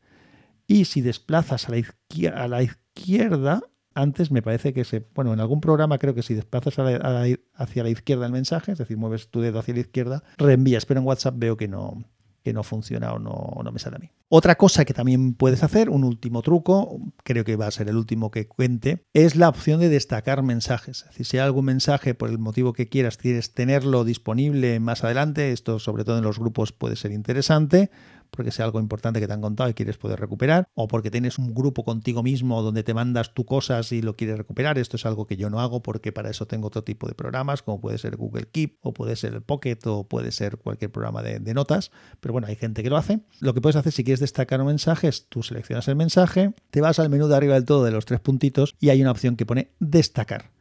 Y 0.68 0.86
si 0.86 1.02
desplazas 1.02 1.70
a 1.70 1.72
la, 1.72 1.78
izquierda, 1.78 2.44
a 2.44 2.48
la 2.50 2.62
izquierda 2.62 3.62
antes 3.98 4.30
me 4.32 4.44
parece 4.44 4.74
que 4.74 4.84
se, 4.84 5.08
bueno, 5.16 5.34
en 5.34 5.40
algún 5.40 5.60
programa 5.60 5.98
creo 5.98 6.14
que 6.14 6.22
si 6.22 6.36
desplazas 6.36 6.78
hacia 6.78 7.84
la 7.84 7.90
izquierda 7.90 8.28
el 8.28 8.32
mensaje, 8.32 8.74
es 8.74 8.78
decir, 8.78 8.96
mueves 8.96 9.30
tu 9.30 9.42
dedo 9.42 9.58
hacia 9.58 9.74
la 9.74 9.80
izquierda, 9.80 10.24
reenvías, 10.38 10.86
pero 10.86 11.00
en 11.00 11.08
WhatsApp 11.08 11.34
veo 11.38 11.58
que 11.58 11.68
no, 11.68 12.06
que 12.48 12.54
no 12.54 12.64
funciona 12.64 13.12
o 13.12 13.20
no, 13.20 13.62
no 13.62 13.72
me 13.74 13.78
sale 13.78 13.98
a 13.98 14.00
mí. 14.00 14.10
Otra 14.30 14.56
cosa 14.56 14.86
que 14.86 14.94
también 14.94 15.34
puedes 15.34 15.64
hacer, 15.64 15.90
un 15.90 16.06
último 16.06 16.42
truco, 16.42 16.98
creo 17.26 17.44
que 17.44 17.58
va 17.58 17.68
a 17.68 17.72
ser 17.72 17.90
el 17.90 17.98
último 17.98 18.32
que 18.32 18.48
cuente, 18.48 19.06
es 19.14 19.36
la 19.36 19.50
opción 19.50 19.82
de 19.82 19.90
destacar 19.90 20.44
mensajes. 20.44 21.02
Es 21.02 21.08
decir, 21.08 21.26
si 21.26 21.38
hay 21.38 21.44
algún 21.44 21.66
mensaje 21.66 22.14
por 22.14 22.30
el 22.30 22.38
motivo 22.38 22.72
que 22.72 22.88
quieras, 22.88 23.18
quieres 23.18 23.54
tenerlo 23.54 24.06
disponible 24.06 24.80
más 24.80 25.04
adelante, 25.04 25.52
esto 25.52 25.78
sobre 25.80 26.06
todo 26.06 26.20
en 26.20 26.24
los 26.24 26.40
grupos 26.40 26.72
puede 26.72 26.96
ser 26.96 27.12
interesante, 27.12 27.92
porque 28.32 28.52
sea 28.52 28.66
algo 28.66 28.80
importante 28.80 29.20
que 29.20 29.28
te 29.28 29.34
han 29.34 29.42
contado 29.42 29.70
y 29.70 29.74
quieres 29.74 29.98
poder 29.98 30.20
recuperar, 30.20 30.68
o 30.74 30.88
porque 30.88 31.12
tienes 31.12 31.38
un 31.38 31.54
grupo 31.54 31.84
contigo 31.84 32.24
mismo 32.24 32.62
donde 32.62 32.84
te 32.84 32.94
mandas 32.94 33.34
tú 33.34 33.46
cosas 33.46 33.92
y 33.92 34.02
lo 34.02 34.16
quieres 34.16 34.38
recuperar. 34.38 34.78
Esto 34.78 34.98
es 34.98 35.06
algo 35.06 35.28
que 35.28 35.38
yo 35.38 35.50
no 35.50 35.60
hago 35.60 35.82
porque 35.82 36.12
para 36.12 36.30
eso 36.30 36.48
tengo 36.48 36.68
otro 36.68 36.84
tipo 36.84 37.08
de 37.08 37.16
programas, 37.16 37.62
como 37.62 37.80
puede 37.80 37.98
ser 37.98 38.16
Google 38.18 38.48
Keep, 38.52 38.78
o 38.82 38.94
puede 38.94 39.16
ser 39.16 39.34
el 39.34 39.42
Pocket, 39.42 39.80
o 39.86 40.08
puede 40.08 40.32
ser 40.32 40.58
cualquier 40.58 40.92
programa 40.92 41.22
de, 41.22 41.40
de 41.40 41.54
notas. 41.54 41.92
Pero 42.20 42.34
bueno, 42.34 42.48
hay 42.48 42.56
gente 42.56 42.84
que 42.84 42.90
lo 42.90 42.98
hace. 42.98 43.22
Lo 43.40 43.54
que 43.54 43.62
puedes 43.62 43.76
hacer 43.76 43.92
si 43.92 44.04
quieres 44.04 44.20
destacar 44.20 44.62
un 44.62 44.68
mensaje 44.68 45.08
es 45.08 45.28
tú 45.30 45.44
seleccionas 45.44 45.88
el 45.88 45.96
mensaje, 45.96 46.54
te 46.70 46.82
vas 46.82 47.00
al 47.00 47.10
menú 47.10 47.28
de 47.28 47.36
arriba 47.36 47.56
del 47.56 47.66
todo 47.66 47.84
de 47.84 47.92
los 47.92 48.06
tres 48.06 48.20
puntitos 48.20 48.76
y 48.80 48.90
hay 48.90 49.02
una 49.02 49.12
opción 49.12 49.36
que 49.36 49.46
pone 49.46 49.72
destacar. 49.80 50.52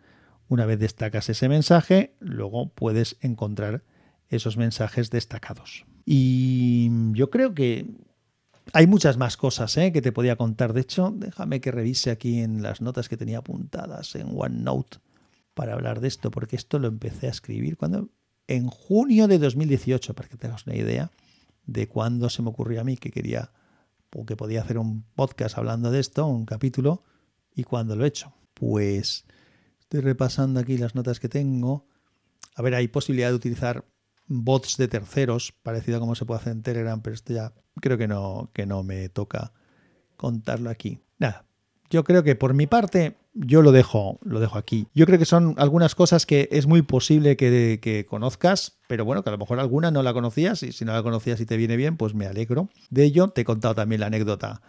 Una 0.49 0.65
vez 0.65 0.79
destacas 0.79 1.29
ese 1.29 1.49
mensaje, 1.49 2.15
luego 2.21 2.69
puedes 2.69 3.17
encontrar 3.21 3.83
esos 4.29 4.57
mensajes 4.57 5.11
destacados. 5.11 5.85
Y 6.05 6.91
yo 7.13 7.31
creo 7.31 7.55
que 7.55 7.87
hay 8.73 8.87
muchas 8.87 9.17
más 9.17 9.37
cosas 9.37 9.77
¿eh? 9.77 9.93
que 9.93 10.03
te 10.03 10.13
podía 10.13 10.37
contar. 10.37 10.73
De 10.73 10.81
hecho, 10.81 11.13
déjame 11.15 11.61
que 11.61 11.71
revise 11.71 12.11
aquí 12.11 12.41
en 12.41 12.63
las 12.63 12.81
notas 12.81 13.09
que 13.09 13.17
tenía 13.17 13.39
apuntadas 13.39 14.15
en 14.15 14.29
OneNote 14.37 14.99
para 15.55 15.75
hablar 15.75 16.01
de 16.01 16.09
esto, 16.09 16.31
porque 16.31 16.57
esto 16.57 16.79
lo 16.79 16.89
empecé 16.89 17.29
a 17.29 17.31
escribir 17.31 17.77
cuando 17.77 18.11
en 18.49 18.69
junio 18.69 19.27
de 19.29 19.39
2018, 19.39 20.15
para 20.15 20.29
que 20.29 20.37
tengas 20.37 20.67
una 20.67 20.77
idea 20.77 21.11
de 21.65 21.89
cuándo 21.89 22.29
se 22.29 22.43
me 22.43 22.51
ocurrió 22.51 22.81
a 22.81 22.85
mí 22.85 22.97
que 22.97 23.11
quería 23.11 23.51
o 24.15 24.25
que 24.25 24.37
podía 24.37 24.63
hacer 24.63 24.79
un 24.79 25.03
podcast 25.15 25.59
hablando 25.59 25.91
de 25.91 26.01
esto, 26.01 26.27
un 26.27 26.47
capítulo, 26.47 27.03
y 27.55 27.65
cuándo 27.65 27.97
lo 27.97 28.05
he 28.05 28.09
hecho. 28.09 28.33
Pues 28.55 29.27
estoy 29.81 30.01
repasando 30.01 30.61
aquí 30.61 30.79
las 30.79 30.95
notas 30.95 31.21
que 31.21 31.29
tengo. 31.29 31.87
A 32.55 32.63
ver, 32.63 32.75
hay 32.75 32.89
posibilidad 32.89 33.29
de 33.29 33.35
utilizar 33.35 33.85
bots 34.29 34.77
de 34.77 34.89
terceros, 34.89 35.53
parecido 35.63 35.99
a 35.99 36.01
como 36.01 36.15
se 36.15 36.25
puede 36.25 36.41
hacer 36.41 36.53
en 36.53 36.63
Telegram, 36.63 37.01
pero 37.01 37.15
esto 37.15 37.33
ya 37.33 37.53
creo 37.81 37.99
que 37.99 38.09
no, 38.09 38.51
que 38.53 38.67
no 38.67 38.83
me 38.83 39.09
toca 39.09 39.53
contarlo 40.17 40.71
aquí. 40.71 41.01
Nada, 41.19 41.47
yo 41.91 42.05
creo 42.05 42.23
que 42.23 42.35
por 42.35 42.55
mi 42.55 42.67
parte 42.67 43.17
yo 43.35 43.63
lo 43.63 43.71
dejo, 43.71 44.19
lo 44.23 44.41
dejo 44.41 44.59
aquí. 44.59 44.89
Yo 44.95 45.07
creo 45.07 45.19
que 45.19 45.27
son 45.27 45.55
algunas 45.59 45.95
cosas 45.95 46.25
que 46.25 46.49
es 46.51 46.67
muy 46.67 46.83
posible 46.83 47.37
que, 47.37 47.79
que, 47.83 48.07
conozcas, 48.07 48.79
pero 48.89 49.05
bueno, 49.05 49.23
que 49.23 49.29
a 49.29 49.33
lo 49.33 49.39
mejor 49.39 49.61
alguna 49.61 49.91
no 49.91 50.03
la 50.03 50.15
conocías 50.15 50.63
y 50.63 50.73
si 50.73 50.85
no 50.85 50.93
la 50.93 51.03
conocías 51.03 51.41
y 51.41 51.47
te 51.47 51.57
viene 51.57 51.77
bien, 51.77 51.97
pues 51.97 52.15
me 52.15 52.27
alegro 52.27 52.71
de 52.91 53.05
ello. 53.05 53.29
Te 53.29 53.43
he 53.43 53.45
contado 53.45 53.75
también 53.75 54.01
la 54.01 54.07
anécdota 54.07 54.63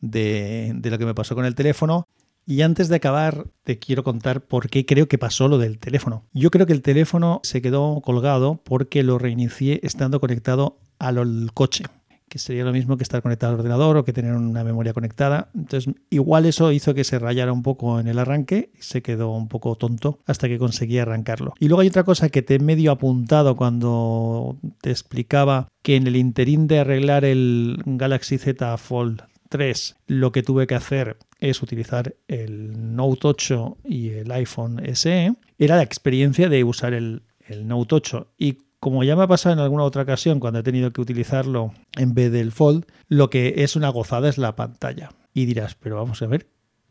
de, 0.00 0.72
de 0.74 0.90
lo 0.90 0.98
que 0.98 1.06
me 1.06 1.14
pasó 1.14 1.34
con 1.34 1.46
el 1.46 1.54
teléfono. 1.54 2.06
Y 2.46 2.62
antes 2.62 2.88
de 2.88 2.96
acabar, 2.96 3.46
te 3.64 3.78
quiero 3.78 4.02
contar 4.02 4.42
por 4.42 4.70
qué 4.70 4.84
creo 4.84 5.08
que 5.08 5.18
pasó 5.18 5.48
lo 5.48 5.58
del 5.58 5.78
teléfono. 5.78 6.24
Yo 6.32 6.50
creo 6.50 6.66
que 6.66 6.72
el 6.72 6.82
teléfono 6.82 7.40
se 7.44 7.62
quedó 7.62 8.00
colgado 8.00 8.60
porque 8.64 9.02
lo 9.02 9.18
reinicié 9.18 9.80
estando 9.82 10.20
conectado 10.20 10.78
al 10.98 11.50
coche, 11.54 11.84
que 12.28 12.38
sería 12.38 12.64
lo 12.64 12.72
mismo 12.72 12.96
que 12.96 13.02
estar 13.02 13.22
conectado 13.22 13.52
al 13.52 13.60
ordenador 13.60 13.96
o 13.96 14.04
que 14.04 14.12
tener 14.12 14.34
una 14.34 14.64
memoria 14.64 14.92
conectada. 14.92 15.50
Entonces, 15.54 15.94
igual 16.10 16.46
eso 16.46 16.72
hizo 16.72 16.94
que 16.94 17.04
se 17.04 17.18
rayara 17.18 17.52
un 17.52 17.62
poco 17.62 18.00
en 18.00 18.08
el 18.08 18.18
arranque 18.18 18.70
y 18.78 18.82
se 18.82 19.02
quedó 19.02 19.30
un 19.30 19.48
poco 19.48 19.76
tonto 19.76 20.20
hasta 20.26 20.48
que 20.48 20.58
conseguí 20.58 20.98
arrancarlo. 20.98 21.54
Y 21.58 21.68
luego 21.68 21.82
hay 21.82 21.88
otra 21.88 22.04
cosa 22.04 22.28
que 22.28 22.42
te 22.42 22.56
he 22.56 22.58
medio 22.58 22.92
apuntado 22.92 23.56
cuando 23.56 24.58
te 24.80 24.90
explicaba 24.90 25.68
que 25.82 25.96
en 25.96 26.06
el 26.06 26.16
interín 26.16 26.66
de 26.66 26.80
arreglar 26.80 27.24
el 27.24 27.82
Galaxy 27.84 28.38
Z 28.38 28.76
Fold 28.76 29.22
3, 29.50 29.96
lo 30.06 30.32
que 30.32 30.42
tuve 30.42 30.66
que 30.66 30.76
hacer 30.76 31.18
es 31.40 31.62
utilizar 31.62 32.14
el 32.28 32.94
Note 32.94 33.26
8 33.26 33.78
y 33.84 34.10
el 34.10 34.30
iPhone 34.32 34.80
SE, 34.94 35.34
era 35.58 35.76
la 35.76 35.82
experiencia 35.82 36.48
de 36.48 36.64
usar 36.64 36.94
el, 36.94 37.22
Note 37.64 37.96
8. 37.96 38.32
Y 38.38 38.58
como 38.78 39.02
ya 39.02 39.16
me 39.16 39.24
ha 39.24 39.26
pasado 39.26 39.52
en 39.54 39.58
alguna 39.58 39.82
otra 39.82 40.02
ocasión 40.02 40.38
cuando 40.40 40.60
he 40.60 40.62
tenido 40.62 40.92
que 40.92 41.00
utilizarlo 41.00 41.74
en 41.98 42.14
vez 42.14 42.30
del 42.30 42.52
Fold, 42.52 42.86
lo 43.08 43.28
que 43.28 43.54
es 43.58 43.74
una 43.76 43.88
gozada 43.88 44.28
es 44.28 44.38
la 44.38 44.54
pantalla. 44.54 45.10
Y 45.34 45.46
dirás, 45.46 45.74
pero 45.74 45.96
vamos 45.96 46.22
a 46.22 46.28
ver, 46.28 46.48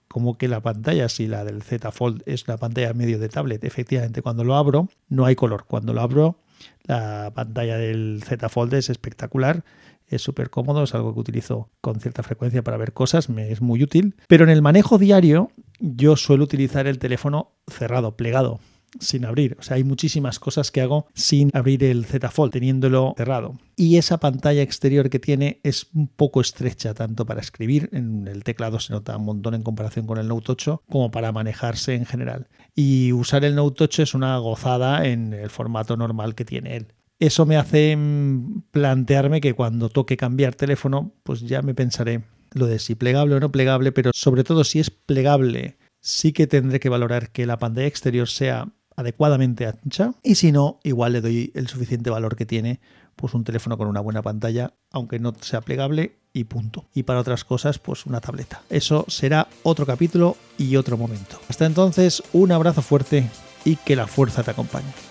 ¿cómo 0.09 0.37
que 0.37 0.49
la 0.49 0.61
pantalla, 0.61 1.07
si 1.07 1.27
la 1.27 1.45
del 1.45 1.63
Z 1.63 1.91
Fold 1.91 2.23
es 2.25 2.45
una 2.47 2.57
pantalla 2.57 2.93
medio 2.93 3.19
de 3.19 3.29
tablet, 3.29 3.63
efectivamente 3.63 4.21
cuando 4.21 4.43
lo 4.43 4.55
abro 4.55 4.89
no 5.07 5.25
hay 5.25 5.35
color. 5.35 5.63
Cuando 5.65 5.93
lo 5.93 6.01
abro, 6.01 6.39
la 6.83 7.31
pantalla 7.33 7.77
del 7.77 8.21
Z 8.25 8.49
Fold 8.49 8.73
es 8.73 8.89
espectacular 8.89 9.63
es 10.09 10.21
súper 10.21 10.49
cómodo, 10.49 10.83
es 10.83 10.93
algo 10.95 11.13
que 11.13 11.19
utilizo 11.19 11.69
con 11.81 11.99
cierta 11.99 12.23
frecuencia 12.23 12.63
para 12.63 12.77
ver 12.77 12.93
cosas, 12.93 13.29
me 13.29 13.51
es 13.51 13.61
muy 13.61 13.83
útil. 13.83 14.15
Pero 14.27 14.43
en 14.43 14.49
el 14.49 14.61
manejo 14.61 14.97
diario 14.97 15.51
yo 15.79 16.15
suelo 16.15 16.43
utilizar 16.43 16.87
el 16.87 16.99
teléfono 16.99 17.51
cerrado, 17.67 18.15
plegado, 18.15 18.59
sin 18.99 19.25
abrir. 19.25 19.55
O 19.59 19.63
sea, 19.63 19.77
hay 19.77 19.83
muchísimas 19.83 20.39
cosas 20.39 20.71
que 20.71 20.81
hago 20.81 21.07
sin 21.13 21.51
abrir 21.53 21.83
el 21.83 22.05
Z 22.05 22.29
Fold, 22.29 22.51
teniéndolo 22.51 23.13
cerrado. 23.17 23.57
Y 23.75 23.97
esa 23.97 24.19
pantalla 24.19 24.61
exterior 24.61 25.09
que 25.09 25.19
tiene 25.19 25.59
es 25.63 25.87
un 25.93 26.07
poco 26.07 26.41
estrecha, 26.41 26.93
tanto 26.93 27.25
para 27.25 27.41
escribir, 27.41 27.89
en 27.93 28.27
el 28.27 28.43
teclado 28.43 28.79
se 28.79 28.93
nota 28.93 29.17
un 29.17 29.25
montón 29.25 29.53
en 29.53 29.63
comparación 29.63 30.05
con 30.05 30.17
el 30.17 30.27
Note 30.27 30.51
8, 30.53 30.83
como 30.89 31.11
para 31.11 31.31
manejarse 31.31 31.95
en 31.95 32.05
general. 32.05 32.47
Y 32.75 33.13
usar 33.13 33.45
el 33.45 33.55
Note 33.55 33.85
8 33.85 34.03
es 34.03 34.13
una 34.13 34.37
gozada 34.37 35.05
en 35.05 35.33
el 35.33 35.49
formato 35.49 35.95
normal 35.95 36.35
que 36.35 36.45
tiene 36.45 36.75
él. 36.77 36.87
Eso 37.19 37.45
me 37.45 37.57
hace 37.57 37.95
mm, 37.95 38.63
plantearme 38.71 39.41
que 39.41 39.53
cuando 39.53 39.89
toque 39.89 40.17
cambiar 40.17 40.55
teléfono, 40.55 41.13
pues 41.23 41.41
ya 41.41 41.61
me 41.61 41.73
pensaré 41.73 42.23
lo 42.51 42.65
de 42.65 42.79
si 42.79 42.95
plegable 42.95 43.35
o 43.35 43.39
no 43.39 43.51
plegable, 43.51 43.91
pero 43.91 44.11
sobre 44.13 44.43
todo 44.43 44.63
si 44.63 44.79
es 44.79 44.89
plegable, 44.89 45.77
sí 45.99 46.31
que 46.31 46.47
tendré 46.47 46.79
que 46.79 46.89
valorar 46.89 47.31
que 47.31 47.45
la 47.45 47.57
pantalla 47.57 47.87
exterior 47.87 48.27
sea 48.27 48.69
adecuadamente 48.95 49.65
ancha 49.65 50.13
y 50.23 50.35
si 50.35 50.51
no, 50.51 50.79
igual 50.83 51.13
le 51.13 51.21
doy 51.21 51.51
el 51.55 51.67
suficiente 51.67 52.09
valor 52.09 52.35
que 52.35 52.45
tiene 52.45 52.79
pues 53.15 53.33
un 53.33 53.43
teléfono 53.43 53.77
con 53.77 53.87
una 53.87 53.99
buena 53.99 54.21
pantalla, 54.21 54.73
aunque 54.91 55.19
no 55.19 55.33
sea 55.41 55.59
plegable 55.59 56.19
y 56.31 56.45
punto. 56.45 56.85
Y 56.93 57.03
para 57.03 57.19
otras 57.19 57.43
cosas, 57.43 57.77
pues 57.77 58.05
una 58.05 58.21
tableta. 58.21 58.61
Eso 58.69 59.03
será 59.09 59.49
otro 59.63 59.85
capítulo 59.85 60.37
y 60.57 60.77
otro 60.77 60.97
momento. 60.97 61.39
Hasta 61.49 61.65
entonces, 61.65 62.23
un 62.31 62.53
abrazo 62.53 62.81
fuerte 62.81 63.27
y 63.65 63.75
que 63.75 63.97
la 63.97 64.07
fuerza 64.07 64.41
te 64.43 64.51
acompañe. 64.51 65.08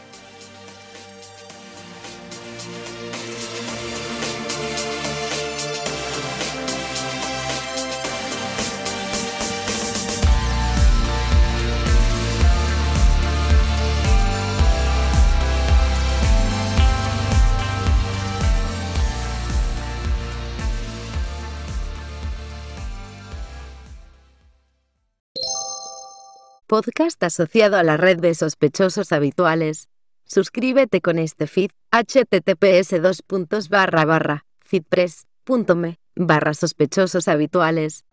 Podcast 26.68 27.20
asociado 27.24 27.76
a 27.78 27.82
la 27.82 27.96
red 27.96 28.20
de 28.20 28.34
sospechosos 28.34 29.10
habituales. 29.12 29.88
Suscríbete 30.24 31.00
con 31.00 31.18
este 31.18 31.46
feed 31.46 31.70
https 31.90 32.94
dos 33.02 33.68
barra 33.70 34.04
barra 34.04 34.44
feedpress.me 34.60 35.98
barra 36.14 36.52
sospechosos 36.52 37.26
habituales. 37.26 38.04